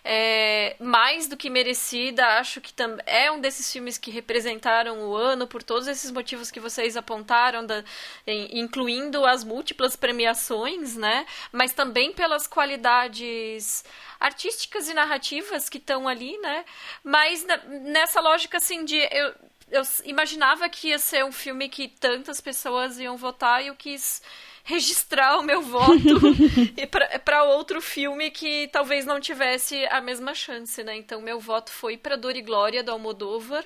[0.08, 2.24] é mais do que merecida.
[2.38, 2.72] Acho que
[3.08, 7.66] é um desses filmes que representaram o ano por todos esses motivos que vocês apontaram,
[7.66, 7.84] da,
[8.28, 11.26] incluindo as múltiplas premiações, né?
[11.52, 13.84] Mas também pelas qualidades
[14.20, 16.64] artísticas e narrativas que estão ali, né?
[17.04, 19.34] Mas nessa lógica assim de eu,
[19.72, 24.22] eu imaginava que ia ser um filme que tantas pessoas iam votar e eu quis
[24.66, 26.20] registrar o meu voto
[27.24, 30.96] para outro filme que talvez não tivesse a mesma chance, né?
[30.98, 33.64] Então meu voto foi para Dor e Glória do Almodóvar.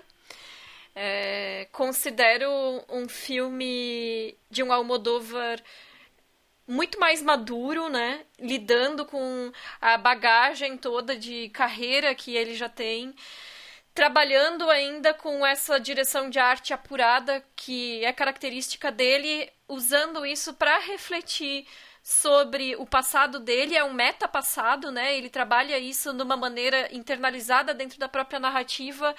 [0.94, 2.52] É, considero
[2.90, 5.64] um filme de um Almodóvar
[6.68, 8.26] muito mais maduro, né?
[8.38, 13.16] Lidando com a bagagem toda de carreira que ele já tem
[13.94, 20.80] trabalhando ainda com essa direção de arte apurada que é característica dele, usando isso para
[20.80, 21.68] refletir
[22.02, 25.16] sobre o passado dele, é um meta-passado, né?
[25.18, 29.16] Ele trabalha isso de uma maneira internalizada dentro da própria narrativa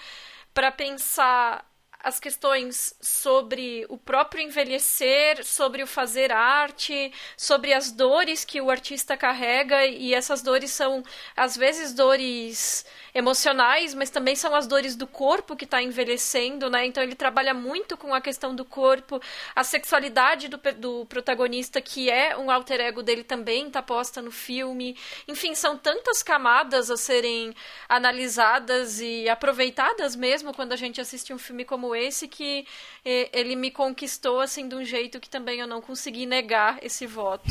[0.52, 1.69] para pensar
[2.02, 8.70] as questões sobre o próprio envelhecer, sobre o fazer arte, sobre as dores que o
[8.70, 11.02] artista carrega, e essas dores são,
[11.36, 16.86] às vezes, dores emocionais, mas também são as dores do corpo que está envelhecendo, né?
[16.86, 19.20] Então ele trabalha muito com a questão do corpo,
[19.54, 24.30] a sexualidade do, do protagonista, que é um alter ego dele também, está posta no
[24.30, 24.96] filme.
[25.26, 27.54] Enfim, são tantas camadas a serem
[27.88, 32.64] analisadas e aproveitadas mesmo quando a gente assiste um filme como esse, que
[33.04, 37.44] ele me conquistou assim de um jeito que também eu não consegui negar esse voto.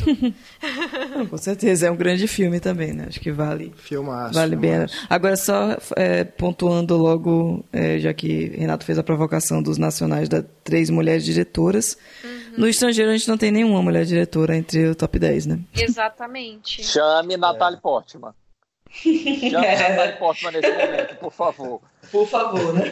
[1.29, 3.05] com certeza, é um grande filme também, né?
[3.07, 3.73] Acho que vale.
[3.77, 4.33] Filmaço.
[4.33, 4.93] Vale filmaço.
[4.93, 5.07] bem.
[5.09, 10.43] Agora, só é, pontuando logo, é, já que Renato fez a provocação dos nacionais das
[10.63, 11.97] três mulheres diretoras.
[12.23, 12.39] Uhum.
[12.57, 15.59] No estrangeiro a gente não tem nenhuma mulher diretora entre o top 10, né?
[15.73, 16.83] Exatamente.
[16.83, 17.81] Chame Natalie é.
[17.81, 18.33] Portman.
[18.91, 21.81] Chame Natalie Portman nesse momento, por favor.
[22.11, 22.91] Por favor, né?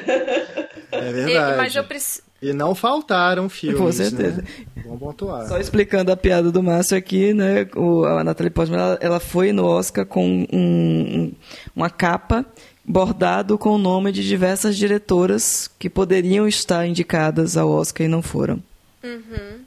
[0.91, 1.53] É verdade.
[1.53, 2.27] E, mas eu preciso.
[2.41, 3.79] E não faltaram filmes.
[3.79, 4.43] Com certeza.
[4.43, 4.65] Né?
[4.86, 5.47] Vamos pontuar.
[5.47, 7.67] Só explicando a piada do Márcio aqui, né?
[7.75, 11.33] O, a Natalie Portman ela, ela, foi no Oscar com um,
[11.75, 12.45] uma capa
[12.86, 18.21] bordado com o nome de diversas diretoras que poderiam estar indicadas ao Oscar e não
[18.21, 18.62] foram.
[19.03, 19.62] Uhum.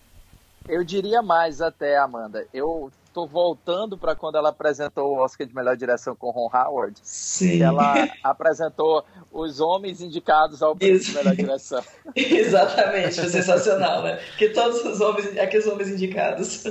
[0.68, 2.46] Eu diria mais até, Amanda.
[2.54, 6.98] Eu tô voltando para quando ela apresentou o Oscar de melhor direção com Ron Howard.
[7.02, 7.62] Sim.
[7.62, 11.82] ela apresentou os homens indicados ao prêmio de melhor direção.
[12.14, 14.20] Exatamente, foi sensacional, né?
[14.38, 16.64] Que todos os homens, aqueles homens indicados.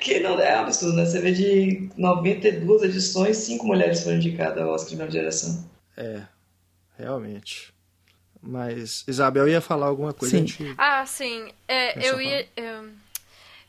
[0.00, 1.04] Que não é absurdo, né?
[1.04, 5.68] Você vê de 92 edições, cinco mulheres foram indicadas ao Oscar de melhor direção.
[5.96, 6.22] É,
[6.96, 7.74] realmente.
[8.40, 10.38] Mas, Isabel ia falar alguma coisa?
[10.38, 10.46] Sim.
[10.46, 10.74] Gente...
[10.78, 11.50] Ah, sim.
[11.66, 12.46] É, eu ia.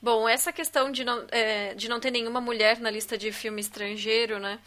[0.06, 3.60] Bom, essa questão de não, é, de não ter nenhuma mulher na lista de filme
[3.60, 4.60] estrangeiro, né?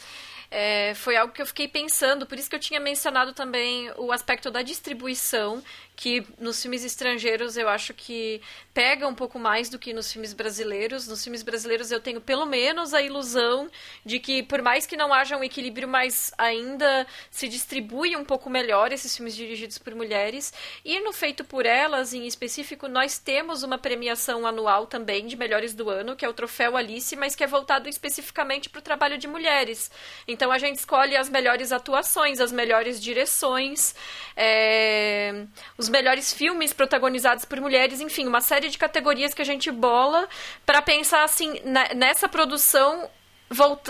[0.51, 4.11] É, foi algo que eu fiquei pensando, por isso que eu tinha mencionado também o
[4.11, 5.63] aspecto da distribuição,
[5.99, 8.41] que nos filmes estrangeiros eu acho que
[8.73, 11.09] pega um pouco mais do que nos filmes brasileiros.
[11.09, 13.69] Nos filmes brasileiros eu tenho pelo menos a ilusão
[14.05, 18.49] de que, por mais que não haja um equilíbrio, mas ainda se distribui um pouco
[18.49, 20.55] melhor esses filmes dirigidos por mulheres.
[20.85, 25.75] E no Feito por Elas, em específico, nós temos uma premiação anual também de melhores
[25.75, 29.19] do ano, que é o Troféu Alice, mas que é voltado especificamente para o trabalho
[29.19, 29.91] de mulheres.
[30.29, 33.97] Então a gente escolhe as melhores atuações, as melhores direções,
[34.37, 35.45] é,
[35.77, 39.71] os os melhores filmes protagonizados por mulheres, enfim, uma série de categorias que a gente
[39.71, 40.29] bola
[40.65, 41.61] para pensar assim
[41.97, 43.09] nessa produção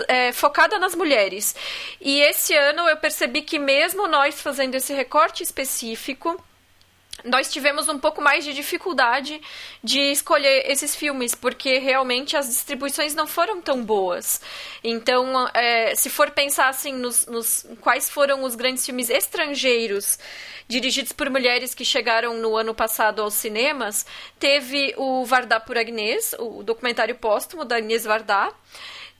[0.07, 1.55] é, focada nas mulheres.
[1.99, 6.41] E esse ano eu percebi que mesmo nós fazendo esse recorte específico,
[7.23, 9.41] nós tivemos um pouco mais de dificuldade
[9.83, 14.41] de escolher esses filmes, porque realmente as distribuições não foram tão boas.
[14.83, 20.17] Então, é, se for pensar assim nos, nos, quais foram os grandes filmes estrangeiros
[20.67, 24.05] dirigidos por mulheres que chegaram no ano passado aos cinemas,
[24.37, 28.53] teve o Vardá por Agnès, o documentário póstumo da Agnès Vardá.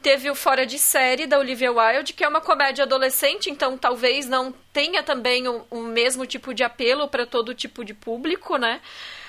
[0.01, 4.27] Teve o Fora de Série, da Olivia Wilde, que é uma comédia adolescente, então talvez
[4.27, 8.81] não tenha também o, o mesmo tipo de apelo para todo tipo de público, né?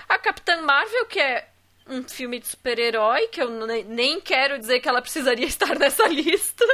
[0.08, 1.48] A Capitã Marvel, que é
[1.90, 6.64] um filme de super-herói, que eu nem quero dizer que ela precisaria estar nessa lista.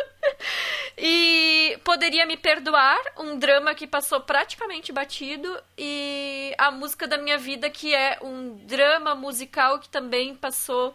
[0.97, 5.59] e Poderia Me Perdoar, um drama que passou praticamente batido.
[5.79, 10.95] E A Música da Minha Vida, que é um drama musical que também passou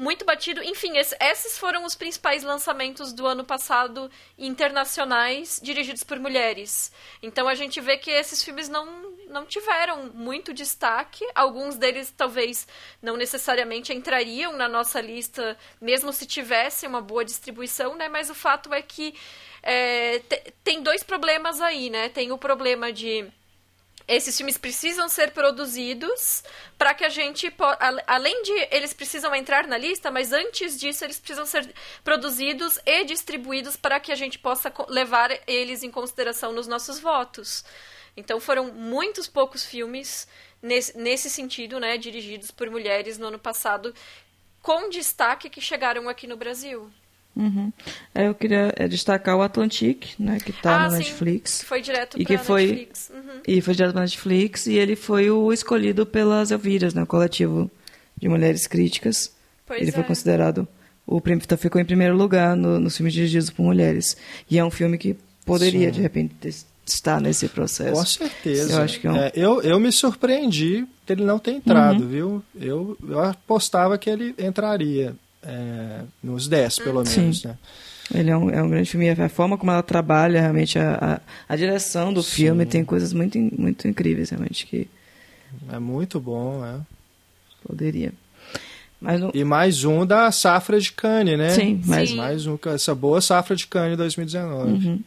[0.00, 0.62] muito batido.
[0.62, 6.90] Enfim, esses foram os principais lançamentos do ano passado internacionais dirigidos por mulheres.
[7.22, 8.86] Então a gente vê que esses filmes não,
[9.28, 11.22] não tiveram muito destaque.
[11.34, 12.66] Alguns deles talvez
[13.02, 18.08] não necessariamente entrariam na nossa lista, mesmo se tivesse uma boa distribuição, né?
[18.08, 19.14] Mas o fato é que
[19.62, 20.22] é,
[20.64, 22.08] tem dois problemas aí, né?
[22.08, 23.30] Tem o problema de
[24.06, 26.42] esses filmes precisam ser produzidos
[26.76, 27.52] para que a gente,
[28.06, 31.72] além de eles precisam entrar na lista, mas antes disso eles precisam ser
[32.02, 37.64] produzidos e distribuídos para que a gente possa levar eles em consideração nos nossos votos.
[38.16, 40.26] Então foram muitos poucos filmes
[40.60, 43.94] nesse, nesse sentido, né, dirigidos por mulheres no ano passado,
[44.60, 46.90] com destaque que chegaram aqui no Brasil.
[47.36, 47.72] Uhum.
[48.14, 51.62] É, eu queria é, destacar o Atlantic, né, que está ah, no Netflix.
[51.62, 53.10] Foi direto e que foi Netflix.
[53.14, 53.40] Uhum.
[53.46, 57.70] E foi direto para Netflix e ele foi o escolhido pelas Elviras, né, o coletivo
[58.16, 59.32] de mulheres críticas.
[59.66, 59.92] Pois ele é.
[59.92, 60.66] foi considerado
[61.10, 64.16] o prêmio ficou em primeiro lugar no, nos filmes dirigidos por mulheres.
[64.48, 65.94] E é um filme que poderia, Sim.
[65.96, 66.34] de repente,
[66.86, 67.94] estar nesse processo.
[67.94, 68.72] Com certeza.
[68.74, 69.16] Eu, acho que é um...
[69.16, 72.08] é, eu, eu me surpreendi dele não ter entrado, uhum.
[72.08, 72.44] viu?
[72.54, 77.48] Eu, eu apostava que ele entraria é, nos 10, pelo menos, Sim.
[77.48, 77.58] né?
[78.12, 79.08] Ele é um, é um grande filme.
[79.08, 82.30] A forma como ela trabalha, realmente, a, a, a direção do Sim.
[82.30, 84.88] filme tem coisas muito, muito incríveis, realmente, que...
[85.70, 86.80] É muito bom, é.
[87.66, 88.12] Poderia.
[89.00, 89.30] No...
[89.32, 91.50] E mais um da safra de Cannes, né?
[91.50, 92.58] Sim, mais, mais um.
[92.66, 94.72] Essa boa safra de Cannes 2019.
[94.72, 95.02] Uhum.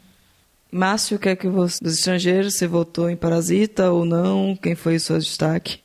[0.72, 4.56] Márcio, o que é que você, dos estrangeiros, você votou em Parasita ou não?
[4.56, 5.80] Quem foi o seu destaque?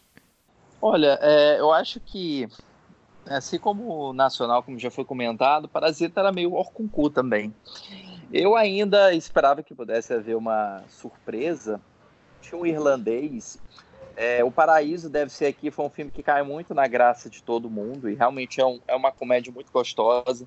[0.81, 2.49] Olha, é, eu acho que,
[3.31, 7.55] assim como o Nacional, como já foi comentado, Parasita era meio orcuncu também.
[8.33, 11.81] Eu ainda esperava que pudesse haver uma surpresa.
[12.41, 13.59] Tinha um irlandês
[14.21, 17.41] é, o Paraíso deve ser aqui, foi um filme que cai muito na graça de
[17.41, 20.45] todo mundo e realmente é, um, é uma comédia muito gostosa.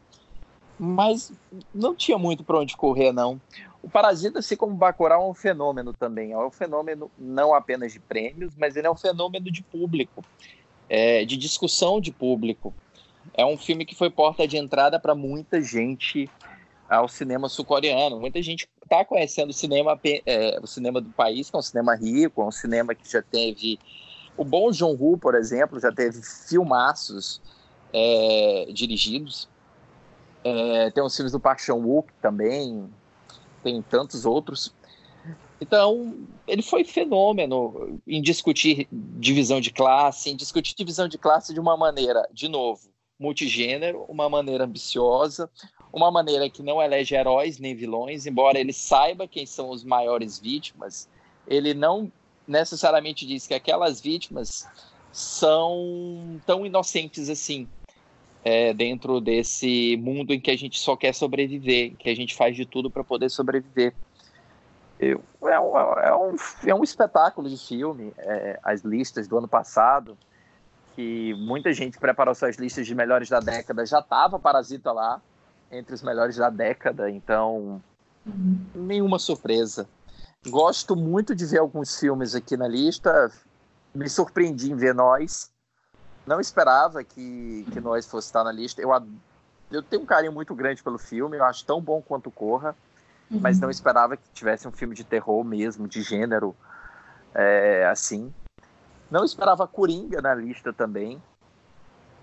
[0.77, 1.31] Mas
[1.73, 3.39] não tinha muito para onde correr, não.
[3.81, 6.33] O Parasita, assim como o Bacurau, é um fenômeno também.
[6.33, 10.21] É um fenômeno não apenas de prêmios, mas ele é um fenômeno de público,
[10.91, 12.73] é, de discussão de público.
[13.33, 16.29] É um filme que foi porta de entrada para muita gente
[16.89, 18.19] ao cinema sul-coreano.
[18.19, 21.95] Muita gente está conhecendo o cinema, é, o cinema do país, que é um cinema
[21.95, 23.79] rico, é um cinema que já teve.
[24.35, 27.41] O Bom John Woo, por exemplo, já teve filmaços
[27.93, 29.47] é, dirigidos.
[30.43, 32.89] É, tem os filmes do Park Chan-wook também,
[33.63, 34.73] tem tantos outros.
[35.61, 41.59] Então, ele foi fenômeno em discutir divisão de classe, em discutir divisão de classe de
[41.59, 42.89] uma maneira, de novo,
[43.19, 45.47] multigênero, uma maneira ambiciosa,
[45.93, 50.39] uma maneira que não elege heróis nem vilões, embora ele saiba quem são os maiores
[50.39, 51.07] vítimas,
[51.47, 52.11] ele não
[52.47, 54.67] necessariamente diz que aquelas vítimas
[55.11, 57.67] são tão inocentes assim
[58.43, 62.55] é, dentro desse mundo em que a gente só quer sobreviver, que a gente faz
[62.55, 63.93] de tudo para poder sobreviver.
[65.01, 66.35] É, um, é, um,
[66.67, 68.13] é um espetáculo de filme.
[68.19, 70.15] É, as listas do ano passado,
[70.95, 75.19] que muita gente preparou suas listas de melhores da década, já estava Parasita lá
[75.71, 77.81] entre os melhores da década, então
[78.75, 79.87] nenhuma surpresa.
[80.47, 83.31] Gosto muito de ver alguns filmes aqui na lista.
[83.95, 85.51] Me surpreendi em ver Nós.
[86.25, 88.81] Não esperava que, que Nós fosse estar na lista.
[88.81, 88.89] Eu,
[89.71, 92.75] eu tenho um carinho muito grande pelo filme, eu acho tão bom quanto Corra,
[93.31, 93.39] uhum.
[93.39, 96.55] mas não esperava que tivesse um filme de terror mesmo, de gênero
[97.33, 98.33] é, assim.
[99.09, 101.21] Não esperava Coringa na lista também.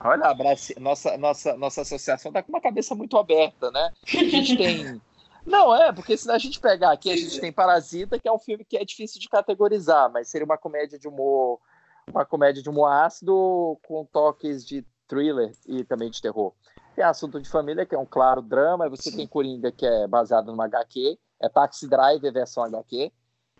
[0.00, 0.32] Olha,
[0.78, 3.92] nossa, nossa, nossa associação está com uma cabeça muito aberta, né?
[4.06, 5.00] A gente tem.
[5.44, 8.38] Não, é, porque se a gente pegar aqui, a gente tem Parasita, que é um
[8.38, 11.58] filme que é difícil de categorizar, mas seria uma comédia de humor,
[12.06, 16.52] uma comédia de humor ácido com toques de thriller e também de terror.
[16.98, 20.46] Tem Assunto de Família, que é um claro drama, você tem Coringa, que é baseado
[20.46, 23.12] numa HQ, é Taxi Driver versão HQ.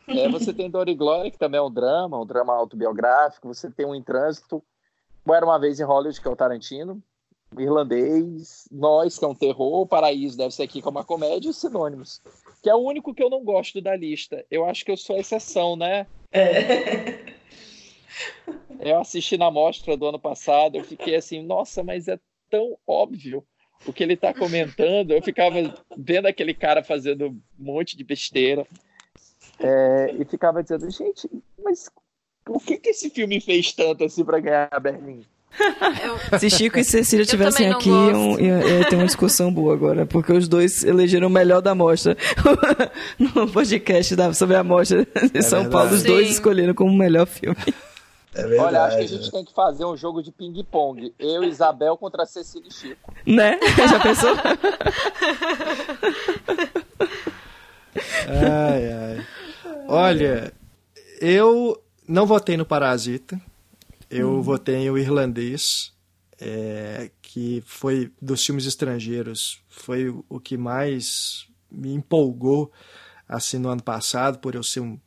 [0.09, 3.47] É, você tem Dor e Glória, que também é um drama, um drama autobiográfico.
[3.47, 4.61] Você tem um Em Trânsito,
[5.29, 7.01] era uma vez em Hollywood, que é o Tarantino,
[7.55, 11.47] o irlandês, Nós, que é um terror, o Paraíso deve ser aqui como uma comédia,
[11.47, 12.21] e os sinônimos.
[12.61, 14.45] Que é o único que eu não gosto da lista.
[14.51, 16.09] Eu acho que eu sou a exceção, né?
[16.33, 17.35] É.
[18.81, 22.19] Eu assisti na mostra do ano passado, eu fiquei assim, nossa, mas é
[22.51, 23.45] tão óbvio
[23.87, 25.13] o que ele está comentando.
[25.13, 25.57] Eu ficava
[25.97, 28.67] vendo aquele cara fazendo um monte de besteira.
[29.61, 31.29] É, e ficava dizendo, gente,
[31.63, 31.91] mas
[32.49, 35.25] o que, que esse filme fez tanto assim para ganhar a Berlim?
[36.31, 36.39] Eu...
[36.39, 40.33] Se Chico e Cecília tivessem aqui, iam, ia, ia, ter uma discussão boa agora, porque
[40.33, 42.17] os dois elegeram o melhor da mostra.
[43.19, 45.71] no podcast da, sobre a mostra de é São verdade.
[45.71, 46.33] Paulo, os dois Sim.
[46.35, 47.57] escolheram como o melhor filme.
[48.35, 51.15] É verdade, Olha, acho que a gente tem que fazer um jogo de ping-pong.
[51.19, 53.15] Eu, Isabel contra Cecília e Chico.
[53.27, 53.59] Né?
[53.89, 54.35] Já pensou?
[58.29, 59.27] ai, ai.
[59.89, 60.53] Olha,
[61.21, 63.41] eu não votei no Parasita.
[64.11, 64.43] Eu uhum.
[64.43, 65.93] votei em O Irlandês,
[66.41, 72.73] é, que foi dos filmes estrangeiros, foi o que mais me empolgou
[73.29, 74.99] assim no ano passado, por eu ser um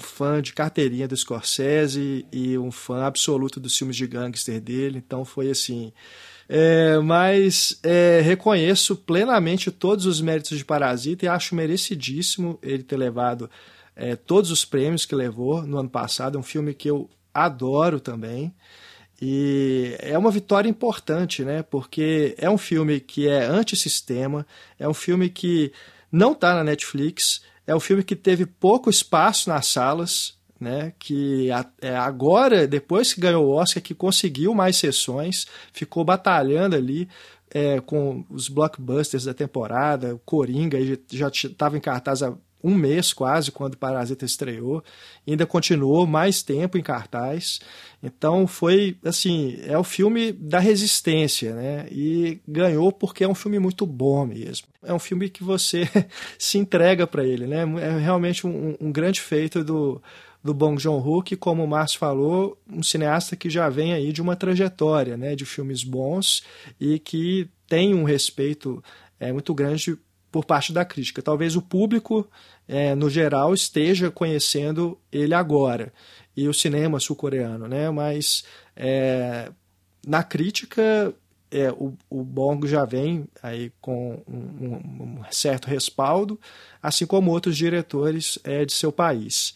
[0.00, 4.98] fã de carteirinha do Scorsese e um fã absoluto dos filmes de gangster dele.
[4.98, 5.92] Então foi assim.
[6.48, 12.96] É, mas é, reconheço plenamente todos os méritos de Parasita e acho merecidíssimo ele ter
[12.96, 13.48] levado
[13.94, 16.36] é, todos os prêmios que levou no ano passado.
[16.36, 18.52] É um filme que eu adoro também.
[19.22, 21.62] E é uma vitória importante, né?
[21.62, 24.46] Porque é um filme que é antissistema,
[24.78, 25.72] é um filme que
[26.10, 30.92] não está na Netflix, é um filme que teve pouco espaço nas salas, né?
[30.98, 31.48] Que
[31.80, 37.08] é agora, depois que ganhou o Oscar, que conseguiu mais sessões, ficou batalhando ali
[37.50, 40.78] é, com os blockbusters da temporada, o Coringa
[41.10, 42.32] já estava em cartaz há
[42.62, 44.82] um mês quase quando Parasita estreou,
[45.26, 47.60] ainda continuou mais tempo em cartaz.
[48.02, 51.86] Então foi assim, é o filme da resistência, né?
[51.90, 54.68] E ganhou porque é um filme muito bom mesmo.
[54.82, 55.88] É um filme que você
[56.38, 57.64] se entrega para ele, né?
[57.80, 60.00] É realmente um, um grande feito do
[60.42, 64.22] do Bong Joon-ho, que, como o Márcio falou, um cineasta que já vem aí de
[64.22, 66.42] uma trajetória né, de filmes bons
[66.80, 68.82] e que tem um respeito
[69.18, 69.98] é, muito grande
[70.30, 71.22] por parte da crítica.
[71.22, 72.28] Talvez o público,
[72.68, 75.92] é, no geral, esteja conhecendo ele agora,
[76.36, 77.90] e o cinema sul-coreano, né?
[77.90, 78.44] mas
[78.76, 79.50] é,
[80.06, 81.14] na crítica
[81.50, 86.38] é, o, o Bong já vem aí com um, um, certo respaldo,
[86.82, 89.54] assim como outros diretores é, de seu país.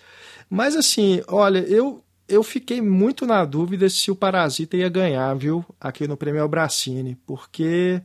[0.50, 5.64] Mas assim, olha, eu, eu fiquei muito na dúvida se o Parasita ia ganhar, viu,
[5.80, 8.02] aqui no Prêmio Albracini, porque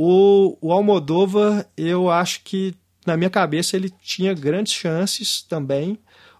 [0.00, 2.72] o, o Almodóvar, eu acho que
[3.04, 5.98] na minha cabeça ele tinha grandes chances também.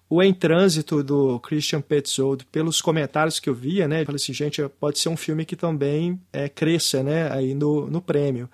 [0.09, 4.31] O Em Trânsito do Christian Petzold, pelos comentários que eu via, né, eu falei assim,
[4.31, 8.49] gente, pode ser um filme que também é, cresça, né, aí no, no prêmio.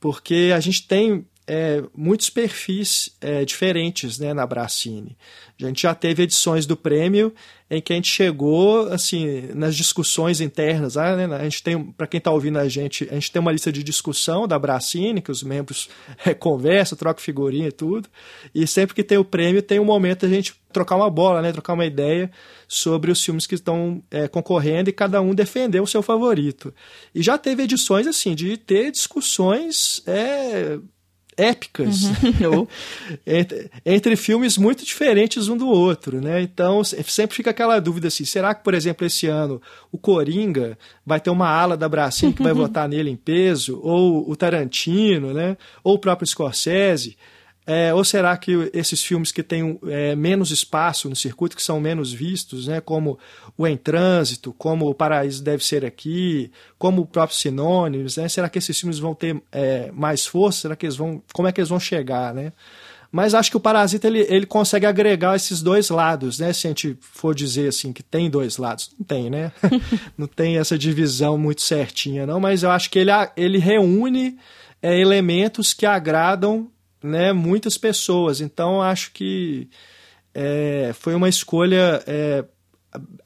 [0.00, 5.16] Porque a gente tem é, muitos perfis é, diferentes né, na Bracine.
[5.58, 7.34] A gente já teve edições do prêmio
[7.70, 10.98] em que a gente chegou assim nas discussões internas.
[10.98, 13.50] Ah, né, a gente tem, para quem está ouvindo a gente, a gente tem uma
[13.50, 15.88] lista de discussão da Bracine, que os membros
[16.24, 18.10] é, conversam, trocam figurinha e tudo.
[18.54, 21.50] E sempre que tem o prêmio, tem um momento a gente trocar uma bola, né,
[21.50, 22.30] trocar uma ideia
[22.68, 26.74] sobre os filmes que estão é, concorrendo e cada um defender o seu favorito.
[27.14, 30.78] E já teve edições assim de ter discussões é,
[31.38, 32.66] épicas uhum.
[33.24, 36.42] entre, entre, filmes muito diferentes um do outro, né?
[36.42, 39.62] Então sempre fica aquela dúvida assim: será que, por exemplo, esse ano
[39.92, 40.76] o Coringa
[41.06, 45.32] vai ter uma ala da Bracinha que vai votar nele em peso, ou o Tarantino,
[45.32, 45.56] né?
[45.84, 47.16] Ou o próprio Scorsese?
[47.70, 51.78] É, ou será que esses filmes que têm é, menos espaço no circuito, que são
[51.78, 53.18] menos vistos, né, como
[53.58, 58.48] o Em Trânsito, como o Paraíso Deve Ser Aqui, como o próprio Sinônimos, né, será
[58.48, 60.62] que esses filmes vão ter é, mais força?
[60.62, 62.54] Será que eles vão, como é que eles vão chegar, né?
[63.12, 66.54] Mas acho que o Parasita ele, ele consegue agregar esses dois lados, né?
[66.54, 69.52] Se a gente for dizer assim que tem dois lados, não tem, né?
[70.16, 72.40] não tem essa divisão muito certinha, não.
[72.40, 74.38] Mas eu acho que ele, ele reúne
[74.80, 76.70] é, elementos que agradam
[77.08, 78.40] né, muitas pessoas.
[78.40, 79.68] Então, acho que
[80.34, 82.44] é, foi uma escolha é,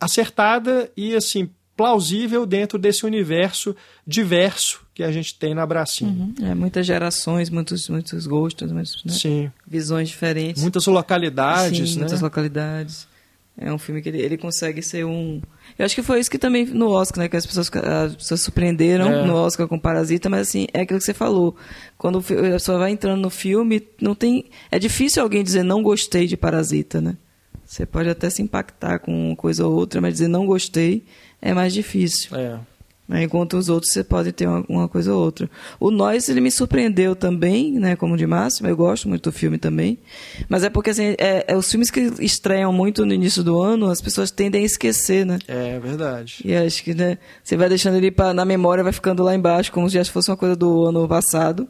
[0.00, 3.74] acertada e assim plausível dentro desse universo
[4.06, 6.10] diverso que a gente tem na Bracinha.
[6.10, 6.34] Uhum.
[6.46, 9.12] É, muitas gerações, muitos, muitos gostos, muitas, né?
[9.12, 9.50] Sim.
[9.66, 10.62] visões diferentes.
[10.62, 12.00] Muitas localidades, Sim, né?
[12.00, 13.08] muitas localidades.
[13.56, 15.40] É um filme que ele, ele consegue ser um
[15.78, 17.28] eu acho que foi isso que também no Oscar, né?
[17.28, 19.26] Que as pessoas, as pessoas surpreenderam é.
[19.26, 21.56] no Oscar com Parasita, mas assim, é aquilo que você falou.
[21.96, 24.46] Quando a pessoa vai entrando no filme, não tem.
[24.70, 27.16] É difícil alguém dizer não gostei de Parasita, né?
[27.64, 31.04] Você pode até se impactar com uma coisa ou outra, mas dizer não gostei
[31.40, 32.36] é mais difícil.
[32.36, 32.58] É.
[33.06, 33.24] Né?
[33.24, 35.50] Enquanto os outros você pode ter uma, uma, coisa ou outra.
[35.80, 39.58] O Nós, ele me surpreendeu também, né, como de máximo, eu gosto muito do filme
[39.58, 39.98] também.
[40.48, 43.90] Mas é porque, assim, é, é, os filmes que estreiam muito no início do ano,
[43.90, 45.38] as pessoas tendem a esquecer, né?
[45.48, 46.42] É verdade.
[46.44, 49.72] E acho que, né, você vai deixando ele pra, na memória, vai ficando lá embaixo,
[49.72, 51.68] como se já fosse uma coisa do ano passado.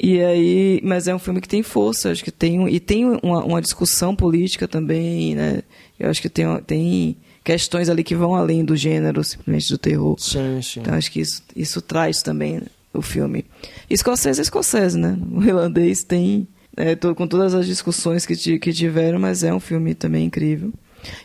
[0.00, 3.44] E aí, mas é um filme que tem força, acho que tem e tem uma,
[3.44, 5.62] uma discussão política também, né?
[5.98, 7.16] Eu acho que tem, tem
[7.48, 10.16] questões ali que vão além do gênero, simplesmente do terror.
[10.18, 10.80] Sim, sim.
[10.80, 12.60] Então acho que isso, isso traz também
[12.92, 13.42] o filme.
[13.88, 15.18] Escocese é escocese, né?
[15.32, 16.46] O irlandês tem,
[16.76, 20.74] é, com todas as discussões que, que tiveram, mas é um filme também incrível.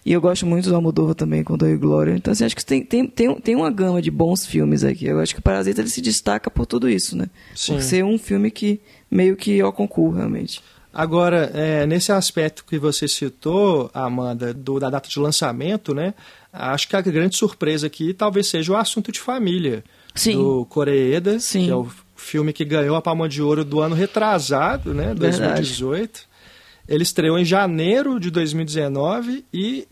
[0.05, 2.13] E eu gosto muito do Almodóvar também, com Dor e Glória.
[2.13, 5.05] Então, assim, acho que tem, tem, tem, tem uma gama de bons filmes aqui.
[5.05, 7.25] Eu acho que o Parasita ele se destaca por tudo isso, né?
[7.53, 7.73] Sim.
[7.73, 8.79] Por ser um filme que
[9.11, 10.61] meio que ao concurso, realmente.
[10.93, 16.13] Agora, é, nesse aspecto que você citou, Amanda, do, da data de lançamento, né?
[16.51, 19.83] Acho que a grande surpresa aqui talvez seja o assunto de família
[20.13, 20.37] Sim.
[20.37, 21.65] do Coreeda, Sim.
[21.65, 25.15] que é o filme que ganhou a Palma de Ouro do ano retrasado, né?
[25.15, 25.89] 2018.
[25.89, 26.27] Verdade.
[26.87, 29.87] Ele estreou em janeiro de 2019 e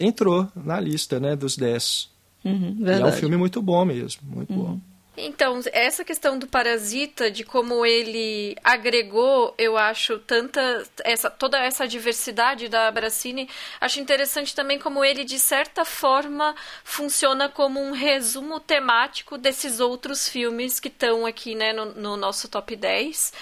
[0.00, 2.10] entrou na lista, né, dos 10.
[2.44, 4.64] Uhum, é um filme muito bom mesmo, muito uhum.
[4.64, 4.80] bom.
[5.14, 11.86] Então, essa questão do Parasita, de como ele agregou, eu acho, tanta essa toda essa
[11.86, 13.48] diversidade da Abracine,
[13.78, 20.26] acho interessante também como ele, de certa forma, funciona como um resumo temático desses outros
[20.28, 23.32] filmes que estão aqui né, no, no nosso top 10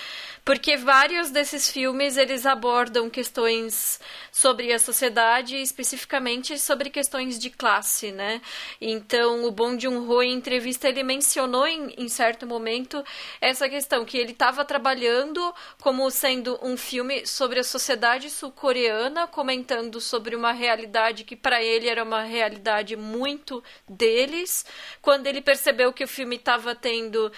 [0.45, 4.01] porque vários desses filmes eles abordam questões
[4.33, 8.41] sobre a sociedade, especificamente sobre questões de classe, né?
[8.81, 13.05] Então, o Bong Joon-ho em entrevista ele mencionou em, em certo momento
[13.41, 20.01] essa questão que ele estava trabalhando como sendo um filme sobre a sociedade sul-coreana, comentando
[20.01, 24.65] sobre uma realidade que para ele era uma realidade muito deles.
[25.03, 27.31] Quando ele percebeu que o filme estava tendo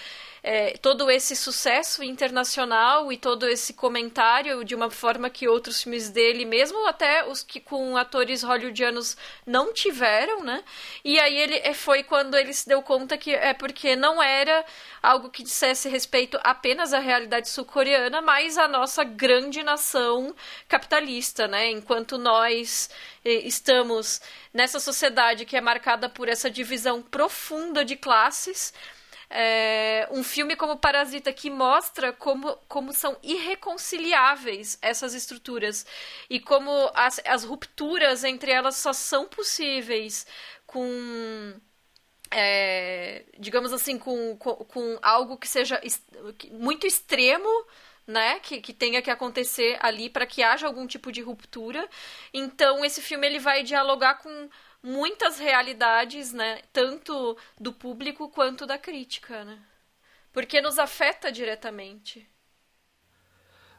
[0.43, 6.09] é, todo esse sucesso internacional e todo esse comentário de uma forma que outros filmes
[6.09, 9.15] dele, mesmo até os que com atores hollywoodianos
[9.45, 10.61] não tiveram, né?
[11.03, 14.65] E aí ele é, foi quando ele se deu conta que é porque não era
[15.01, 20.35] algo que dissesse respeito apenas à realidade sul-coreana, mas à nossa grande nação
[20.67, 21.69] capitalista, né?
[21.69, 22.89] Enquanto nós
[23.23, 24.21] é, estamos
[24.53, 28.73] nessa sociedade que é marcada por essa divisão profunda de classes,
[29.35, 35.87] é, um filme como Parasita que mostra como, como são irreconciliáveis essas estruturas
[36.29, 40.27] e como as, as rupturas entre elas só são possíveis
[40.67, 41.59] com.
[42.29, 45.79] É, digamos assim, com, com, com, algo que seja
[46.51, 47.49] muito extremo,
[48.07, 51.87] né, que, que tenha que acontecer ali para que haja algum tipo de ruptura.
[52.33, 54.49] Então, esse filme ele vai dialogar com
[54.83, 56.59] muitas realidades, né?
[56.73, 59.57] Tanto do público quanto da crítica, né?
[60.31, 62.27] Porque nos afeta diretamente.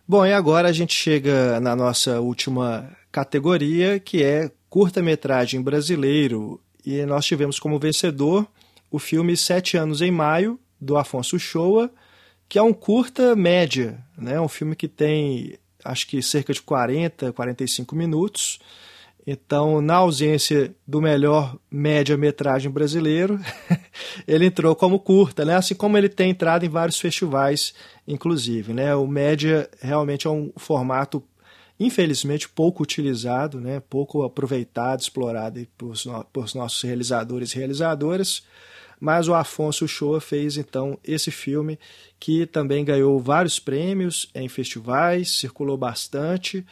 [0.07, 6.61] Bom, e agora a gente chega na nossa última categoria, que é curta-metragem brasileiro.
[6.85, 8.47] E nós tivemos como vencedor
[8.91, 11.91] o filme Sete Anos em Maio, do Afonso Shoa,
[12.49, 14.41] que é um curta média, né?
[14.41, 18.59] um filme que tem acho que cerca de 40, 45 minutos.
[19.27, 23.41] Então, na ausência do melhor média-metragem brasileiro,
[24.29, 25.57] ele entrou como curta, né?
[25.57, 27.73] assim como ele tem entrado em vários festivais,
[28.07, 28.75] inclusive.
[28.75, 28.95] Né?
[28.95, 31.23] O média realmente é um formato,
[31.81, 33.81] infelizmente, pouco utilizado, né?
[33.89, 35.95] pouco aproveitado, explorado por,
[36.31, 38.43] por nossos realizadores e realizadoras.
[39.01, 41.79] Mas o Afonso Shoa fez então esse filme
[42.21, 46.65] que também ganhou vários prêmios em festivais, circulou bastante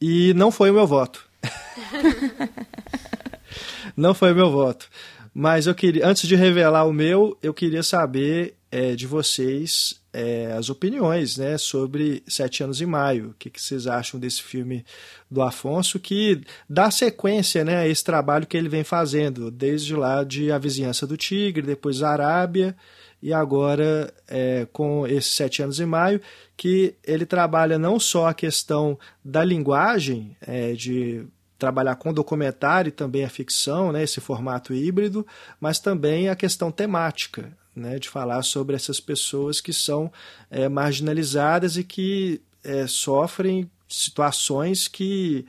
[0.00, 1.28] e não foi o meu voto
[3.96, 4.88] Não foi meu voto.
[5.32, 10.54] Mas eu queria, antes de revelar o meu, eu queria saber é, de vocês é,
[10.56, 13.30] as opiniões né, sobre Sete Anos em Maio.
[13.30, 14.84] O que, que, vocês acham desse filme
[15.28, 16.40] do Afonso, que
[16.70, 21.04] dá sequência né, a esse trabalho que ele vem fazendo, desde lá de A Vizinhança
[21.04, 22.76] do Tigre, depois Arábia,
[23.24, 26.20] e agora é, com esses Sete Anos em Maio,
[26.54, 31.26] que ele trabalha não só a questão da linguagem, é, de
[31.58, 35.26] trabalhar com documentário e também a ficção, né, esse formato híbrido,
[35.58, 40.12] mas também a questão temática, né, de falar sobre essas pessoas que são
[40.50, 45.46] é, marginalizadas e que é, sofrem situações que,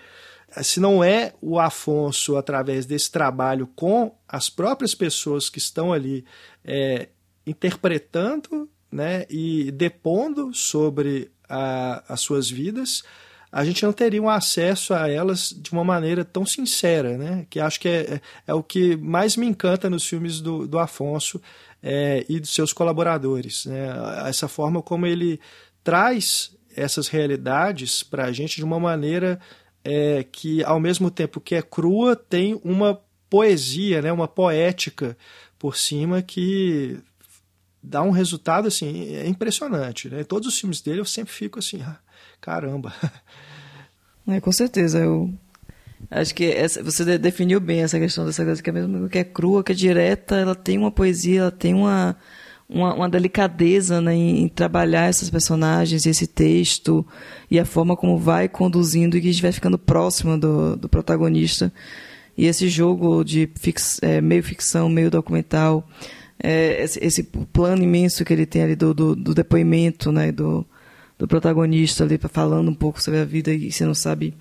[0.64, 6.24] se não é o Afonso, através desse trabalho com as próprias pessoas que estão ali
[6.64, 7.10] é,
[7.46, 13.04] interpretando né, e depondo sobre a, as suas vidas,
[13.52, 17.48] a gente não teria um acesso a elas de uma maneira tão sincera, né?
[17.50, 20.78] Que acho que é, é, é o que mais me encanta nos filmes do, do
[20.78, 21.42] Afonso
[21.82, 23.88] é, e dos seus colaboradores, né?
[24.28, 25.40] Essa forma como ele
[25.84, 29.40] traz essas realidades para a gente de uma maneira
[29.86, 34.12] é, que, ao mesmo tempo que é crua, tem uma poesia, né?
[34.12, 35.18] Uma poética
[35.58, 37.00] por cima que
[37.88, 40.24] dá um resultado assim é impressionante, né?
[40.24, 41.98] Todos os filmes dele eu sempre fico assim, ah,
[42.42, 42.94] caramba.
[44.28, 44.98] É, com certeza.
[44.98, 45.32] Eu
[46.10, 49.24] acho que essa, você definiu bem essa questão dessa coisa que é mesmo que é
[49.24, 52.18] crua, que é direta, ela tem uma poesia, ela tem uma,
[52.68, 57.06] uma, uma delicadeza né, em, em, trabalhar esses personagens, esse texto
[57.50, 60.90] e a forma como vai conduzindo e que a gente vai ficando próximo do, do
[60.90, 61.72] protagonista.
[62.38, 65.88] E esse jogo de fix, é, meio ficção, meio documental,
[66.46, 70.64] é, esse, esse, plano imenso que ele tem ali do, do, do depoimento, né, do,
[71.18, 74.36] do protagonista ali falando um pouco sobre a vida e você não sabe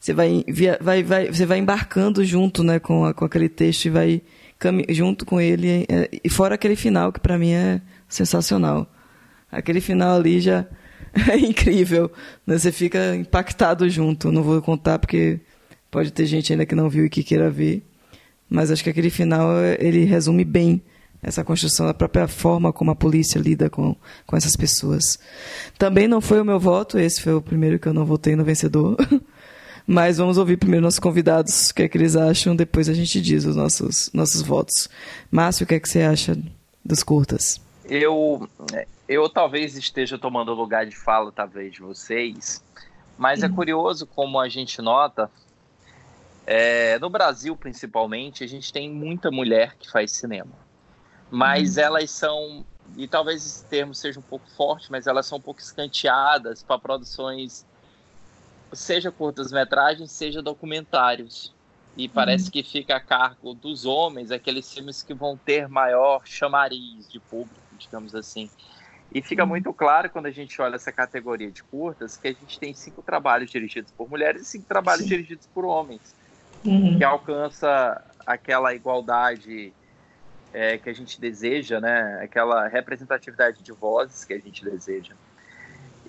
[0.00, 0.44] você vai,
[0.80, 4.22] vai, vai você vai embarcando junto né com, a, com aquele texto e vai
[4.88, 8.90] junto com ele é, e fora aquele final que para mim é sensacional
[9.50, 10.66] aquele final ali já
[11.28, 12.10] é incrível
[12.46, 12.56] né?
[12.56, 15.38] você fica impactado junto não vou contar porque
[15.90, 17.82] pode ter gente ainda que não viu e que queira ver
[18.48, 20.82] mas acho que aquele final ele resume bem
[21.22, 23.94] essa construção da própria forma como a polícia lida com,
[24.26, 25.18] com essas pessoas.
[25.78, 28.44] Também não foi o meu voto, esse foi o primeiro que eu não votei no
[28.44, 28.96] vencedor.
[29.86, 33.20] Mas vamos ouvir primeiro nossos convidados, o que é que eles acham, depois a gente
[33.20, 34.88] diz os nossos, nossos votos.
[35.30, 36.36] Márcio, o que é que você acha
[36.84, 37.60] dos curtas?
[37.84, 38.48] Eu,
[39.08, 42.62] eu talvez esteja tomando lugar de fala, talvez, de vocês,
[43.18, 43.54] mas é uhum.
[43.54, 45.28] curioso como a gente nota,
[46.46, 50.61] é, no Brasil principalmente, a gente tem muita mulher que faz cinema
[51.32, 51.82] mas uhum.
[51.82, 52.64] elas são
[52.94, 56.78] e talvez esse termo seja um pouco forte, mas elas são um pouco escanteadas para
[56.78, 57.64] produções,
[58.70, 61.54] seja curtas-metragens, seja documentários.
[61.96, 62.50] E parece uhum.
[62.50, 67.60] que fica a cargo dos homens aqueles filmes que vão ter maior chamariz de público,
[67.78, 68.50] digamos assim.
[69.14, 69.48] E fica uhum.
[69.48, 73.02] muito claro quando a gente olha essa categoria de curtas que a gente tem cinco
[73.02, 75.08] trabalhos dirigidos por mulheres e cinco trabalhos Sim.
[75.08, 76.14] dirigidos por homens,
[76.62, 76.98] uhum.
[76.98, 79.72] que alcança aquela igualdade
[80.52, 82.20] é, que a gente deseja, né?
[82.22, 85.14] Aquela representatividade de vozes que a gente deseja.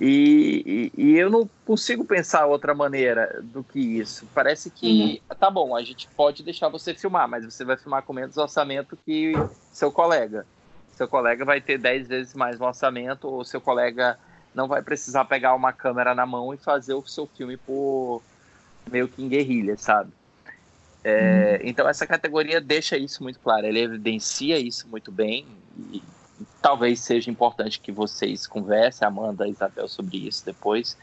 [0.02, 4.28] E, e, e, eu não consigo pensar outra maneira do que isso.
[4.34, 5.36] Parece que, uhum.
[5.36, 8.98] tá bom, a gente pode deixar você filmar, mas você vai filmar com menos orçamento
[9.06, 9.34] que
[9.72, 10.46] seu colega.
[10.94, 14.18] Seu colega vai ter 10 vezes mais no orçamento, ou seu colega
[14.54, 18.22] não vai precisar pegar uma câmera na mão e fazer o seu filme por
[18.92, 20.12] meio que em guerrilha, sabe?
[21.04, 21.70] É, uhum.
[21.70, 25.46] Então essa categoria deixa isso muito claro, ele evidencia isso muito bem
[25.92, 26.04] e, e
[26.62, 30.98] talvez seja importante que vocês conversem, Amanda e Isabel, sobre isso depois.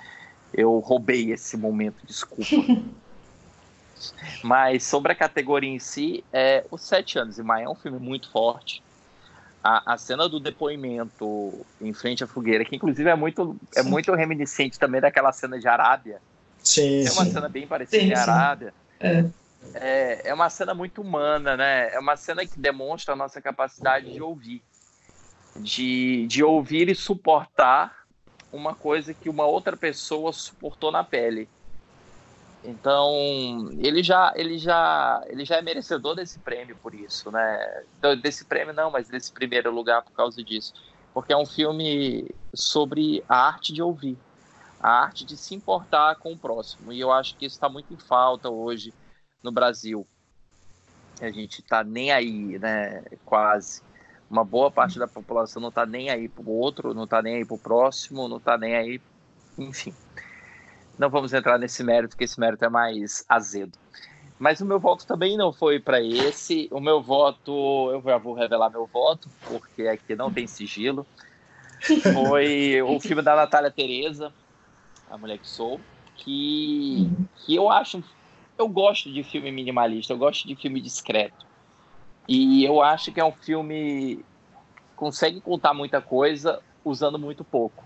[0.52, 2.80] Eu roubei esse momento, desculpa.
[4.42, 7.98] Mas sobre a categoria em si, é, Os Sete Anos e Maia é um filme
[7.98, 8.82] muito forte.
[9.62, 14.10] A, a, cena do depoimento em frente à fogueira, que inclusive é muito, é muito
[14.14, 16.18] reminiscente também daquela cena de Arábia.
[16.64, 17.32] Sim, é uma sim.
[17.32, 18.72] cena bem parecida sim, em Arábia.
[18.98, 19.26] É.
[19.74, 21.92] É, é uma cena muito humana, né?
[21.92, 24.62] É uma cena que demonstra a nossa capacidade de ouvir.
[25.56, 28.04] De, de ouvir e suportar
[28.52, 31.48] uma coisa que uma outra pessoa suportou na pele.
[32.62, 37.84] Então, ele já, ele já, ele já é merecedor desse prêmio por isso, né?
[38.22, 40.74] Desse prêmio não, mas desse primeiro lugar por causa disso.
[41.14, 44.16] Porque é um filme sobre a arte de ouvir,
[44.80, 46.92] a arte de se importar com o próximo.
[46.92, 48.92] E eu acho que isso está muito em falta hoje
[49.42, 50.06] no Brasil.
[51.20, 53.02] A gente está nem aí, né?
[53.24, 53.82] Quase.
[54.30, 57.36] Uma boa parte da população não está nem aí para o outro, não está nem
[57.36, 59.00] aí para o próximo, não está nem aí.
[59.58, 59.92] Enfim.
[60.98, 63.76] Não vamos entrar nesse mérito, porque esse mérito é mais azedo.
[64.38, 66.68] Mas o meu voto também não foi para esse.
[66.70, 71.06] O meu voto, eu já vou revelar meu voto, porque aqui não tem sigilo.
[72.14, 74.32] Foi o filme da Natália Tereza,
[75.10, 75.80] A Mulher que Sou,
[76.16, 78.02] que, que eu acho
[78.60, 81.46] eu gosto de filme minimalista, eu gosto de filme discreto.
[82.28, 84.24] E eu acho que é um filme
[84.94, 87.82] consegue contar muita coisa usando muito pouco.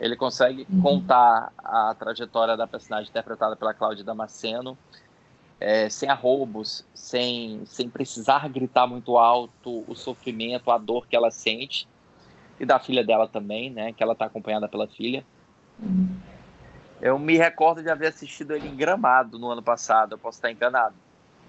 [0.00, 0.80] Ele consegue uhum.
[0.80, 4.76] contar a trajetória da personagem interpretada pela Cláudia Damasceno
[5.60, 11.30] é, sem arroubos, sem, sem precisar gritar muito alto o sofrimento, a dor que ela
[11.30, 11.86] sente.
[12.58, 13.92] E da filha dela também, né?
[13.92, 15.24] Que ela está acompanhada pela filha.
[15.78, 16.16] Uhum.
[17.04, 20.50] Eu me recordo de haver assistido ele em Gramado no ano passado, eu posso estar
[20.50, 20.94] enganado.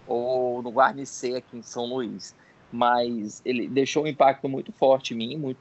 [0.05, 2.35] Ou no Guarnicê aqui em São Luís.
[2.69, 5.57] Mas ele deixou um impacto muito forte em mim, muito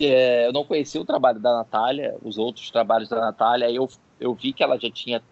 [0.00, 3.86] é, eu não conhecia o trabalho da Natália, os outros trabalhos da Natália, eu,
[4.18, 5.22] eu vi que ela já tinha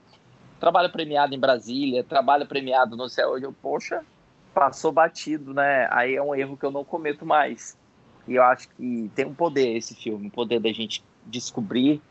[0.61, 4.05] trabalho premiado em Brasília, trabalho premiado no céu, eu, poxa,
[4.53, 5.89] passou batido, né?
[5.91, 7.79] Aí é um erro que eu não cometo mais.
[8.27, 12.03] E eu acho que tem um poder esse filme, um poder da gente descobrir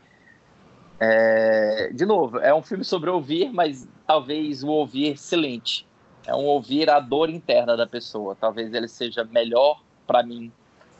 [1.00, 5.86] é, de novo, é um filme sobre ouvir, mas talvez o ouvir excelente.
[6.26, 8.36] É um ouvir a dor interna da pessoa.
[8.38, 10.52] Talvez ele seja melhor para mim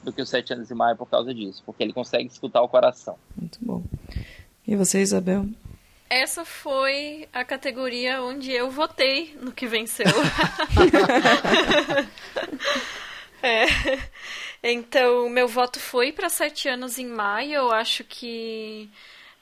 [0.03, 2.69] do que os Sete Anos e Maio por causa disso, porque ele consegue escutar o
[2.69, 3.17] coração.
[3.37, 3.83] Muito bom.
[4.67, 5.47] E você, Isabel?
[6.09, 10.07] Essa foi a categoria onde eu votei no que venceu.
[13.43, 13.67] é.
[14.63, 17.55] Então, meu voto foi para Sete Anos em Maio.
[17.55, 18.91] Eu acho que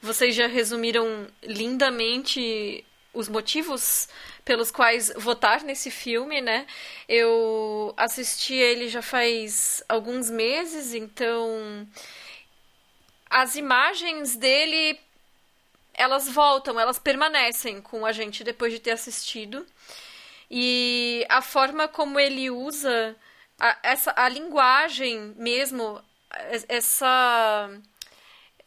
[0.01, 4.07] vocês já resumiram lindamente os motivos
[4.45, 6.65] pelos quais votar nesse filme, né?
[7.07, 11.87] Eu assisti ele já faz alguns meses, então
[13.29, 14.99] as imagens dele
[15.93, 19.65] elas voltam, elas permanecem com a gente depois de ter assistido.
[20.49, 23.15] E a forma como ele usa
[23.59, 26.01] a, essa a linguagem mesmo,
[26.69, 27.69] essa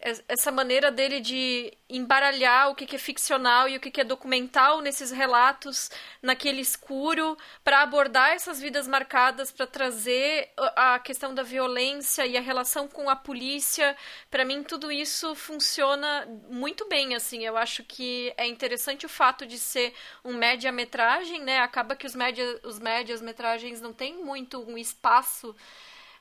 [0.01, 5.11] essa maneira dele de embaralhar o que, é ficcional e o que, é documental nesses
[5.11, 5.90] relatos,
[6.22, 12.40] naquele escuro, para abordar essas vidas marcadas, para trazer a questão da violência e a
[12.40, 13.94] relação com a polícia.
[14.30, 17.14] Para mim, tudo isso funciona muito bem.
[17.14, 19.92] Assim, eu acho que é interessante o fato de ser
[20.24, 21.59] um média-metragem, né?
[21.59, 25.55] Acaba que os média, os médias-metragens não têm muito um espaço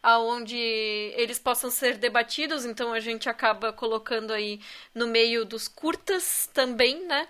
[0.01, 4.61] aonde eles possam ser debatidos, então a gente acaba colocando aí
[4.95, 7.27] no meio dos curtas também, né?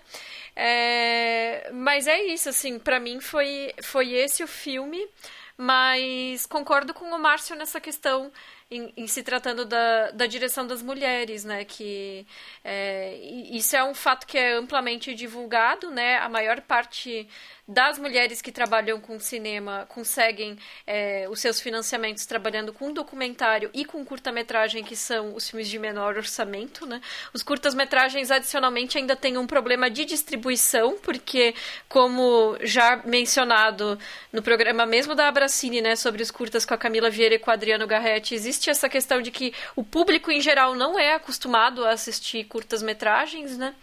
[0.54, 5.08] É, mas é isso, assim, para mim foi, foi esse o filme,
[5.56, 8.32] mas concordo com o Márcio nessa questão
[8.70, 11.64] em, em, se tratando da, da direção das mulheres, né?
[11.64, 12.26] Que
[12.64, 13.16] é,
[13.50, 16.18] isso é um fato que é amplamente divulgado, né?
[16.18, 17.28] A maior parte
[17.70, 23.84] das mulheres que trabalham com cinema conseguem é, os seus financiamentos trabalhando com documentário e
[23.84, 27.00] com curta-metragem, que são os filmes de menor orçamento, né?
[27.32, 31.54] Os curtas-metragens, adicionalmente, ainda têm um problema de distribuição, porque,
[31.88, 33.96] como já mencionado
[34.32, 37.52] no programa mesmo da Abracine, né, sobre os curtas com a Camila Vieira e com
[37.52, 41.84] o Adriano Garretti, existe essa questão de que o público, em geral, não é acostumado
[41.84, 43.76] a assistir curtas-metragens, né?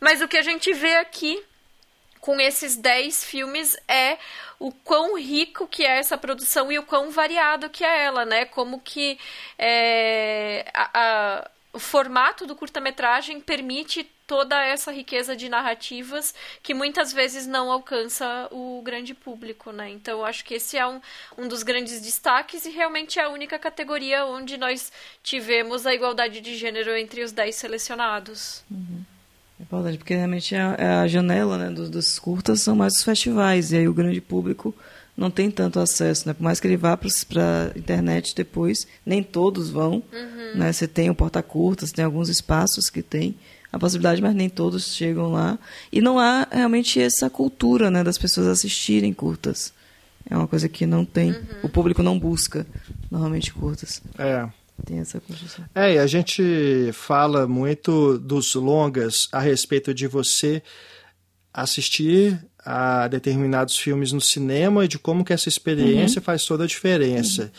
[0.00, 1.44] Mas o que a gente vê aqui
[2.26, 4.18] com esses 10 filmes é
[4.58, 8.44] o quão rico que é essa produção e o quão variado que é ela, né?
[8.44, 9.16] Como que
[9.56, 17.12] é, a, a, o formato do curta-metragem permite toda essa riqueza de narrativas que muitas
[17.12, 19.88] vezes não alcança o grande público, né?
[19.90, 21.00] Então, acho que esse é um,
[21.38, 26.40] um dos grandes destaques e realmente é a única categoria onde nós tivemos a igualdade
[26.40, 28.64] de gênero entre os 10 selecionados.
[28.68, 29.15] Uhum.
[29.58, 33.02] É importante, porque realmente a, é a janela né, dos, dos, curtas são mais os
[33.02, 34.74] festivais, e aí o grande público
[35.16, 36.34] não tem tanto acesso, né?
[36.34, 40.56] Por mais que ele vá para a internet depois, nem todos vão, uhum.
[40.56, 40.72] né?
[40.72, 43.34] Você tem o porta-curtas, tem alguns espaços que tem
[43.72, 45.58] a possibilidade, mas nem todos chegam lá.
[45.90, 49.72] E não há realmente essa cultura, né, das pessoas assistirem curtas.
[50.28, 51.44] É uma coisa que não tem, uhum.
[51.62, 52.66] o público não busca
[53.10, 54.02] normalmente curtas.
[54.18, 54.46] É.
[54.84, 55.64] Tem essa construção.
[55.74, 60.62] É, e a gente fala muito dos longas a respeito de você
[61.52, 66.24] assistir a determinados filmes no cinema e de como que essa experiência uhum.
[66.24, 67.44] faz toda a diferença.
[67.44, 67.50] Uhum.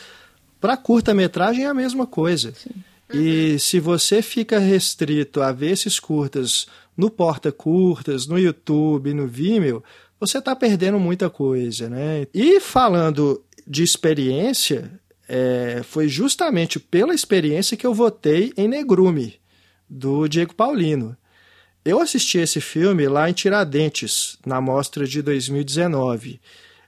[0.60, 2.54] Para curta-metragem é a mesma coisa.
[2.54, 2.72] Sim.
[3.14, 3.60] E uhum.
[3.60, 9.84] se você fica restrito a ver esses curtas no Porta Curtas, no YouTube, no Vimeo,
[10.20, 12.28] você está perdendo muita coisa, né?
[12.34, 14.92] E falando de experiência,
[15.28, 19.40] é, foi justamente pela experiência que eu votei em Negrume,
[19.90, 21.18] do Diego Paulino.
[21.84, 26.40] Eu assisti esse filme lá em Tiradentes, na mostra de 2019.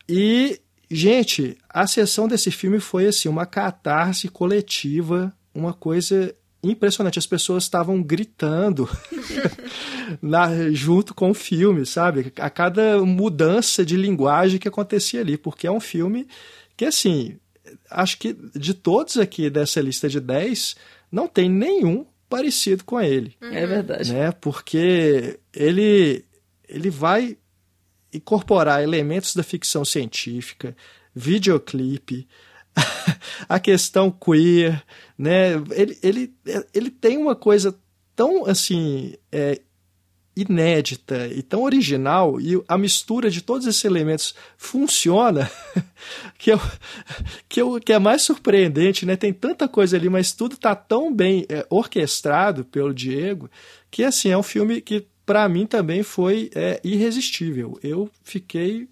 [0.07, 0.59] E,
[0.89, 7.19] gente, a sessão desse filme foi assim, uma catarse coletiva, uma coisa impressionante.
[7.19, 8.89] As pessoas estavam gritando
[10.21, 12.33] na, junto com o filme, sabe?
[12.37, 16.27] A cada mudança de linguagem que acontecia ali, porque é um filme
[16.75, 17.37] que, assim,
[17.89, 20.75] acho que de todos aqui dessa lista de 10,
[21.11, 23.35] não tem nenhum parecido com ele.
[23.41, 23.53] Uhum.
[23.53, 24.13] É verdade.
[24.13, 24.31] Né?
[24.31, 26.23] Porque ele,
[26.67, 27.37] ele vai
[28.13, 30.75] incorporar elementos da ficção científica,
[31.13, 32.27] videoclipe,
[33.47, 34.83] a questão queer,
[35.17, 35.53] né?
[35.71, 36.33] Ele, ele,
[36.73, 37.77] ele tem uma coisa
[38.15, 39.61] tão assim é,
[40.41, 45.49] inédita e tão original e a mistura de todos esses elementos funciona
[46.37, 46.61] que, eu,
[47.47, 49.15] que, eu, que é mais surpreendente, né?
[49.15, 53.49] Tem tanta coisa ali, mas tudo está tão bem é, orquestrado pelo Diego
[53.91, 57.79] que assim é um filme que para mim também foi é, irresistível.
[57.83, 58.87] Eu fiquei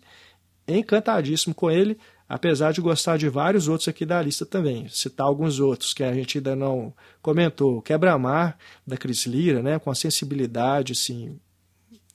[0.67, 1.97] encantadíssimo com ele
[2.27, 4.87] apesar de gostar de vários outros aqui da lista também.
[4.89, 7.81] Citar alguns outros que a gente ainda não comentou.
[7.81, 11.39] Quebra-Mar, da Cris Lira, né, com a sensibilidade assim,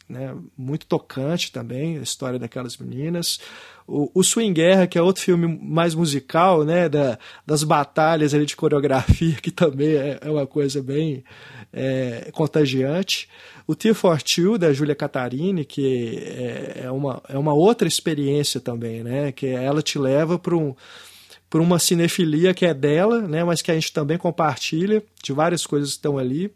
[0.08, 3.40] né, muito tocante também, a história daquelas meninas.
[3.86, 8.44] O, o Swing Guerra, que é outro filme mais musical, né, da, das batalhas ali
[8.44, 11.24] de coreografia, que também é, é uma coisa bem
[11.72, 13.28] é, contagiante.
[13.66, 18.60] O Tear for Two, da Julia Catarini, que é, é, uma, é uma outra experiência
[18.60, 19.32] também, né?
[19.32, 20.74] Que ela te leva para um,
[21.48, 23.44] por uma cinefilia que é dela, né?
[23.44, 26.52] Mas que a gente também compartilha, de várias coisas que estão ali.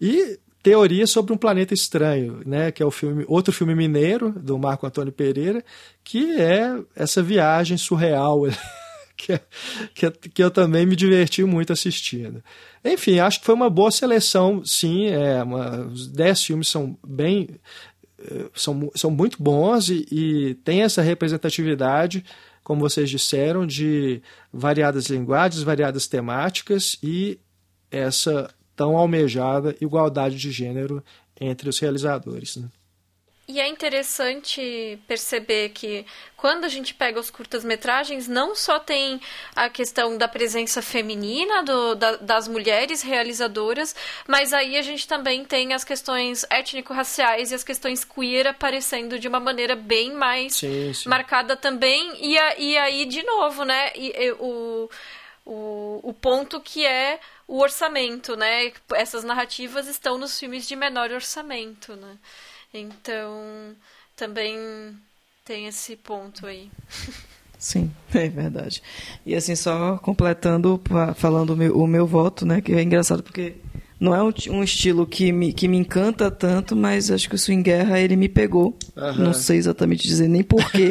[0.00, 4.58] E Teoria sobre um Planeta Estranho, né, que é o filme, outro filme mineiro do
[4.58, 5.64] Marco Antônio Pereira,
[6.02, 8.40] que é essa viagem surreal
[9.16, 9.40] que,
[9.94, 12.42] que, que eu também me diverti muito assistindo.
[12.92, 15.06] Enfim, acho que foi uma boa seleção, sim.
[15.06, 17.48] É, uma, os dez filmes são bem.
[18.18, 22.24] Eh, são, são muito bons e, e tem essa representatividade,
[22.62, 24.22] como vocês disseram, de
[24.52, 27.38] variadas linguagens, variadas temáticas e
[27.90, 31.02] essa tão almejada igualdade de gênero
[31.40, 32.56] entre os realizadores.
[32.56, 32.68] Né?
[33.48, 36.04] E é interessante perceber que
[36.36, 39.20] quando a gente pega os curtas-metragens, não só tem
[39.54, 43.94] a questão da presença feminina do, da, das mulheres realizadoras,
[44.26, 49.28] mas aí a gente também tem as questões étnico-raciais e as questões queer aparecendo de
[49.28, 51.08] uma maneira bem mais sim, sim.
[51.08, 52.16] marcada também.
[52.20, 54.90] E, a, e aí, de novo, né, e, e, o,
[55.44, 58.72] o, o ponto que é o orçamento, né?
[58.92, 62.16] Essas narrativas estão nos filmes de menor orçamento, né?
[62.72, 63.74] Então,
[64.14, 64.56] também
[65.44, 66.70] tem esse ponto aí.
[67.58, 68.82] Sim, é verdade.
[69.24, 70.80] E assim, só completando,
[71.14, 72.60] falando o meu, o meu voto, né?
[72.60, 73.54] Que é engraçado porque
[73.98, 77.38] não é um, um, estilo que me, que me encanta tanto, mas acho que o
[77.38, 78.76] Swing Guerra ele me pegou.
[78.94, 79.24] Uhum.
[79.24, 80.90] Não sei exatamente dizer nem porquê.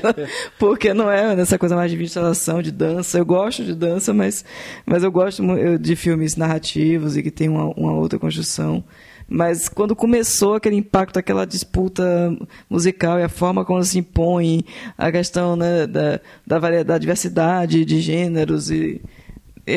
[0.58, 3.18] porque não é nessa coisa mais de instalação, de dança.
[3.18, 4.44] Eu gosto de dança, mas,
[4.86, 5.42] mas eu gosto
[5.78, 8.82] de filmes narrativos e que tem uma, uma outra construção.
[9.28, 12.34] Mas quando começou aquele impacto, aquela disputa
[12.68, 14.64] musical e a forma como se impõe,
[14.96, 19.02] a questão né, da, da, variedade, da diversidade de gêneros e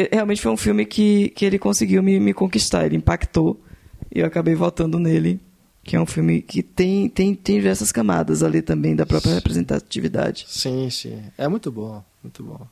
[0.09, 3.59] realmente foi um filme que, que ele conseguiu me, me conquistar, ele impactou
[4.13, 5.39] e eu acabei votando nele,
[5.83, 10.45] que é um filme que tem, tem, tem diversas camadas ali também da própria representatividade.
[10.47, 11.21] Sim, sim.
[11.37, 12.65] É muito bom, muito bom.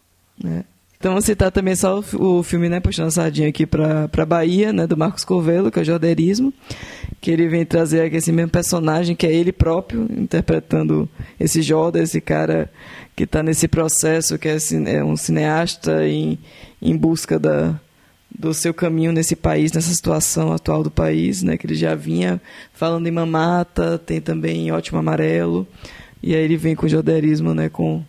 [0.46, 0.64] É.
[1.02, 4.86] Então, vou citar também só o, filme, né, puxando sardinha aqui para a Bahia, né,
[4.86, 6.54] do Marcos Covelo, que é o Jorderismo,
[7.22, 11.08] que ele vem trazer aqui esse mesmo personagem, que é ele próprio, interpretando
[11.40, 12.70] esse Jordan, esse cara
[13.16, 16.38] que está nesse processo, que é, é um cineasta em,
[16.82, 17.80] em busca da,
[18.38, 22.42] do seu caminho nesse país, nessa situação atual do país, né, que ele já vinha
[22.74, 25.66] falando em Mamata, tem também Ótimo Amarelo,
[26.22, 28.04] e aí ele vem com o Jorderismo, né, com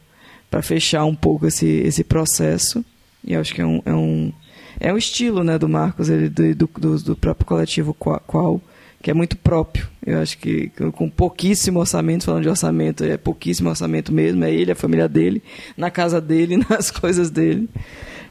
[0.50, 2.84] para fechar um pouco esse, esse processo.
[3.24, 4.32] E acho que é um, é um,
[4.80, 8.60] é um estilo né, do Marcos, ele, do, do, do próprio coletivo qual,
[9.02, 9.88] que é muito próprio.
[10.04, 14.72] Eu acho que com pouquíssimo orçamento, falando de orçamento, é pouquíssimo orçamento mesmo, é ele,
[14.72, 15.42] a família dele,
[15.76, 17.68] na casa dele, nas coisas dele.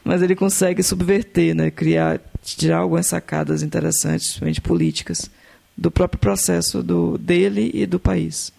[0.04, 5.30] Mas ele consegue subverter, né, criar, tirar algumas sacadas interessantes, principalmente políticas,
[5.76, 8.52] do próprio processo do, dele e do país.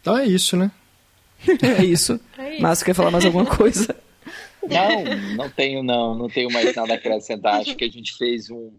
[0.00, 0.70] Então é isso, né?
[1.80, 2.20] é isso.
[2.36, 3.94] É Márcio, quer falar mais alguma coisa?
[4.68, 7.60] Não, não tenho não, não tenho mais nada a acrescentar.
[7.60, 8.72] Acho que a gente fez um,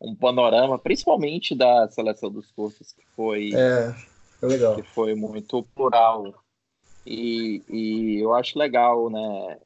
[0.00, 3.94] um panorama, principalmente da seleção dos cursos, que foi, é,
[4.40, 4.74] foi legal.
[4.74, 6.34] que foi muito plural.
[7.06, 9.58] E, e eu acho legal, né,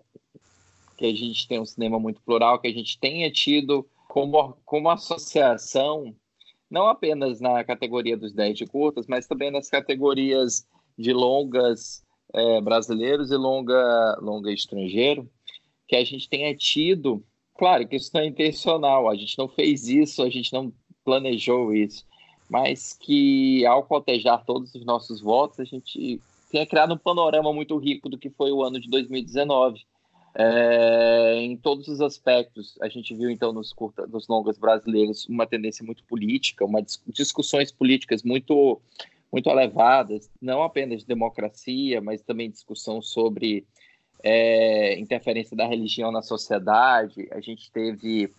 [0.97, 4.91] que a gente tem um cinema muito plural, que a gente tenha tido como, como
[4.91, 6.15] associação,
[6.71, 10.67] não apenas na categoria dos 10 de curtas, mas também nas categorias
[10.99, 15.29] de longas é, brasileiros e longa, longa estrangeiro,
[15.87, 17.23] que a gente tenha tido.
[17.57, 20.73] Claro que isso não é intencional, a gente não fez isso, a gente não
[21.05, 22.05] planejou isso,
[22.49, 26.21] mas que ao cotejar todos os nossos votos, a gente
[26.51, 29.81] tenha criado um panorama muito rico do que foi o ano de 2019.
[30.35, 35.47] É, em todos os aspectos, a gente viu então nos, curta, nos longas brasileiros uma
[35.47, 38.81] tendência muito política, uma discussões políticas muito
[39.33, 43.67] muito elevadas, não apenas de democracia, mas também discussão sobre
[44.23, 47.29] é, interferência da religião na sociedade.
[47.31, 48.31] A gente teve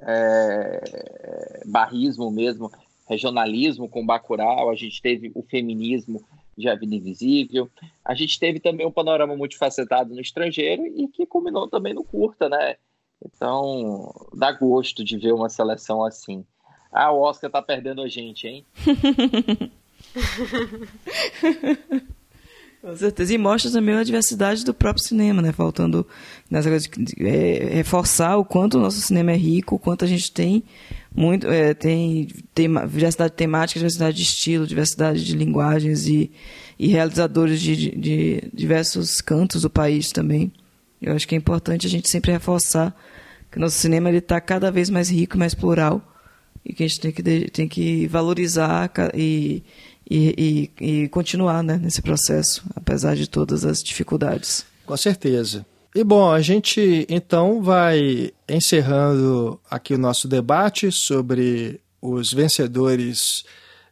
[0.00, 2.70] é, barrismo mesmo,
[3.08, 6.22] regionalismo com Bacurau, a gente teve o feminismo
[6.56, 7.70] de A Vida Invisível,
[8.04, 12.48] a gente teve também um panorama multifacetado no estrangeiro e que culminou também no curta,
[12.48, 12.76] né?
[13.24, 16.44] Então, dá gosto de ver uma seleção assim.
[16.92, 18.66] Ah, o Oscar tá perdendo a gente, hein?
[22.80, 23.34] Com certeza.
[23.34, 25.52] E mostra também a diversidade do próprio cinema, né?
[25.52, 26.06] Faltando
[26.50, 30.08] nessa coisa de é, reforçar o quanto o nosso cinema é rico, o quanto a
[30.08, 30.64] gente tem
[31.14, 36.30] muito é, tem, tem diversidade temática, diversidade de estilo, diversidade de linguagens e,
[36.78, 40.50] e realizadores de, de, de diversos cantos do país também.
[41.02, 42.96] Eu acho que é importante a gente sempre reforçar
[43.50, 46.02] que o nosso cinema está cada vez mais rico, mais plural
[46.64, 49.62] e que a gente tem que, tem que valorizar e
[50.10, 54.66] e, e, e continuar né, nesse processo, apesar de todas as dificuldades.
[54.84, 55.64] Com certeza.
[55.94, 63.44] E bom, a gente então vai encerrando aqui o nosso debate sobre os vencedores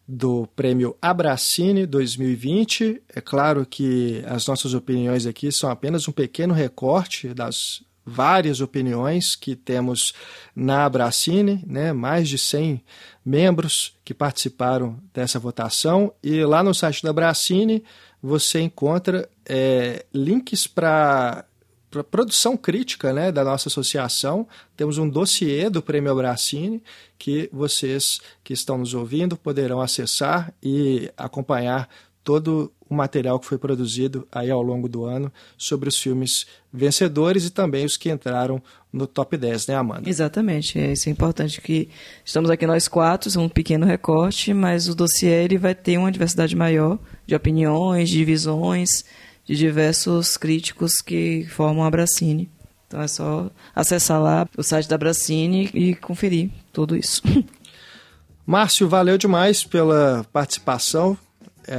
[0.06, 3.02] do prêmio Abracine 2020.
[3.14, 9.36] É claro que as nossas opiniões aqui são apenas um pequeno recorte das várias opiniões
[9.36, 10.14] que temos
[10.54, 11.92] na Abracine, né?
[11.92, 12.82] mais de 100
[13.24, 16.12] membros que participaram dessa votação.
[16.22, 17.84] E lá no site da Abracine
[18.22, 21.44] você encontra é, links para
[21.90, 24.46] para produção crítica né, da nossa associação.
[24.76, 26.82] Temos um dossiê do Prêmio Abracine
[27.18, 31.88] que vocês que estão nos ouvindo poderão acessar e acompanhar
[32.22, 37.44] todo o material que foi produzido aí ao longo do ano sobre os filmes vencedores
[37.44, 38.62] e também os que entraram
[38.92, 40.08] no top 10, né, Amanda?
[40.08, 40.78] Exatamente.
[40.78, 41.88] É, isso é importante que
[42.24, 46.56] estamos aqui nós quatro, um pequeno recorte, mas o dossiê ele vai ter uma diversidade
[46.56, 49.04] maior de opiniões, de visões,
[49.44, 52.50] de diversos críticos que formam a Bracine.
[52.86, 57.22] Então é só acessar lá o site da Bracine e conferir tudo isso.
[58.46, 61.18] Márcio, valeu demais pela participação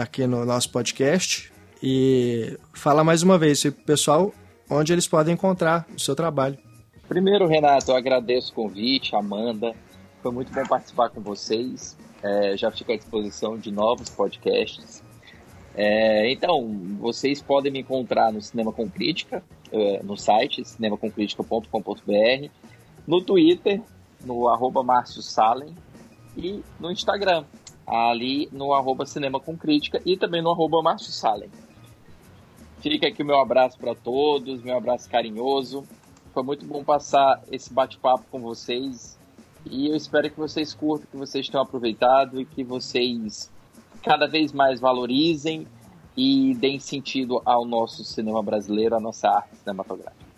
[0.02, 1.52] aqui no nosso podcast.
[1.82, 4.34] e fala mais uma vez, pessoal,
[4.70, 6.58] onde eles podem encontrar o seu trabalho.
[7.08, 9.74] Primeiro, Renato, eu agradeço o convite, Amanda.
[10.22, 11.98] Foi muito bom participar com vocês.
[12.22, 15.02] É, já fico à disposição de novos podcasts.
[15.74, 16.68] É, então,
[17.00, 22.50] vocês podem me encontrar no Cinema com Crítica, é, no site cinemacomcritica.com.br,
[23.08, 23.82] no Twitter,
[24.24, 25.74] no arroba Márcio Salem,
[26.36, 27.46] e no Instagram,
[27.90, 31.50] ali no arroba Cinema com Crítica e também no arroba Márcio Salem.
[32.80, 35.84] Fica aqui o meu abraço para todos, meu abraço carinhoso.
[36.34, 39.18] Foi muito bom passar esse bate-papo com vocês
[39.66, 43.52] e eu espero que vocês curtam, que vocês tenham aproveitado e que vocês
[44.04, 45.68] cada vez mais valorizem
[46.16, 50.30] e deem sentido ao nosso cinema brasileiro, à nossa arte cinematográfica.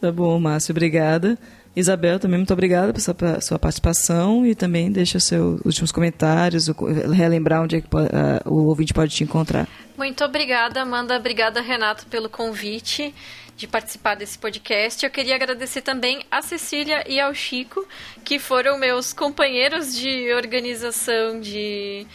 [0.00, 1.38] Tá bom, Márcio, obrigada.
[1.76, 6.68] Isabel, também muito obrigada por sua, participação e também deixa seus últimos comentários,
[7.14, 9.68] relembrar onde é que uh, o ouvinte pode te encontrar.
[9.94, 11.14] Muito obrigada, Amanda.
[11.16, 13.14] Obrigada, Renato, pelo convite
[13.56, 15.04] de participar desse podcast.
[15.04, 17.86] Eu queria agradecer também a Cecília e ao Chico,
[18.24, 22.06] que foram meus companheiros de organização de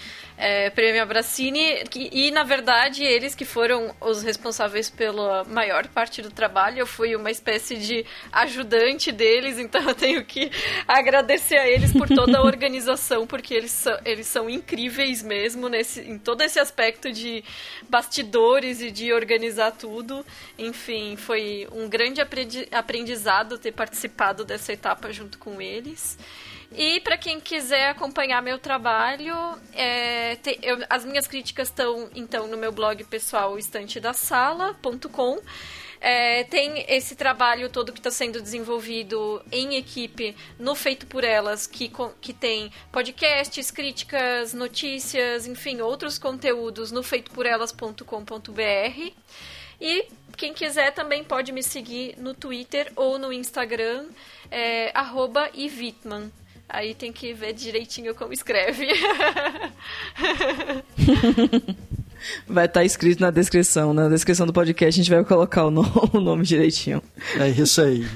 [0.42, 6.20] é, Prêmio Abracini, e, e na verdade eles que foram os responsáveis pela maior parte
[6.20, 6.80] do trabalho.
[6.80, 10.52] Eu fui uma espécie de ajudante deles, então eu tenho que
[10.88, 16.02] agradecer a eles por toda a organização, porque eles são, eles são incríveis mesmo nesse,
[16.02, 17.44] em todo esse aspecto de
[17.88, 20.26] bastidores e de organizar tudo.
[20.58, 22.20] Enfim, foi um grande
[22.72, 26.18] aprendizado ter participado dessa etapa junto com eles.
[26.74, 29.36] E para quem quiser acompanhar meu trabalho,
[29.74, 35.40] é, te, eu, as minhas críticas estão então no meu blog pessoal estantedasala.com.
[36.04, 41.68] É, tem esse trabalho todo que está sendo desenvolvido em equipe no Feito por Elas,
[41.68, 49.12] que, que tem podcasts, críticas, notícias, enfim, outros conteúdos no feitoporelas.com.br.
[49.80, 50.08] E
[50.38, 54.08] quem quiser também pode me seguir no Twitter ou no Instagram,
[54.50, 54.92] é,
[55.54, 56.32] Ivitman.
[56.74, 58.88] Aí tem que ver direitinho como escreve.
[62.48, 63.94] Vai estar tá escrito na descrição.
[63.94, 67.02] Na descrição do podcast a gente vai colocar o nome, o nome direitinho.
[67.38, 68.08] É isso aí.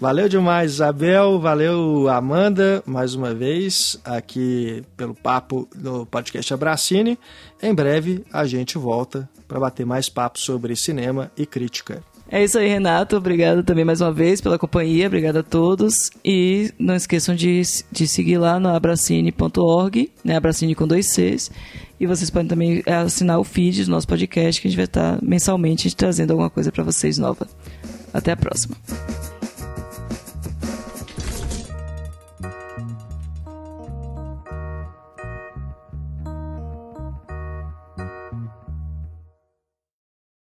[0.00, 1.40] Valeu demais, Isabel.
[1.40, 7.18] Valeu, Amanda, mais uma vez, aqui pelo papo do podcast Abracine.
[7.60, 12.04] Em breve a gente volta para bater mais papo sobre cinema e crítica.
[12.28, 13.16] É isso aí, Renato.
[13.16, 15.06] Obrigado também mais uma vez pela companhia.
[15.06, 16.10] Obrigado a todos.
[16.24, 20.36] E não esqueçam de, de seguir lá no abracine.org, né?
[20.36, 21.50] Abracine com dois Cs.
[21.98, 25.18] E vocês podem também assinar o feed do nosso podcast, que a gente vai estar
[25.22, 27.46] mensalmente trazendo alguma coisa para vocês nova.
[28.12, 28.76] Até a próxima.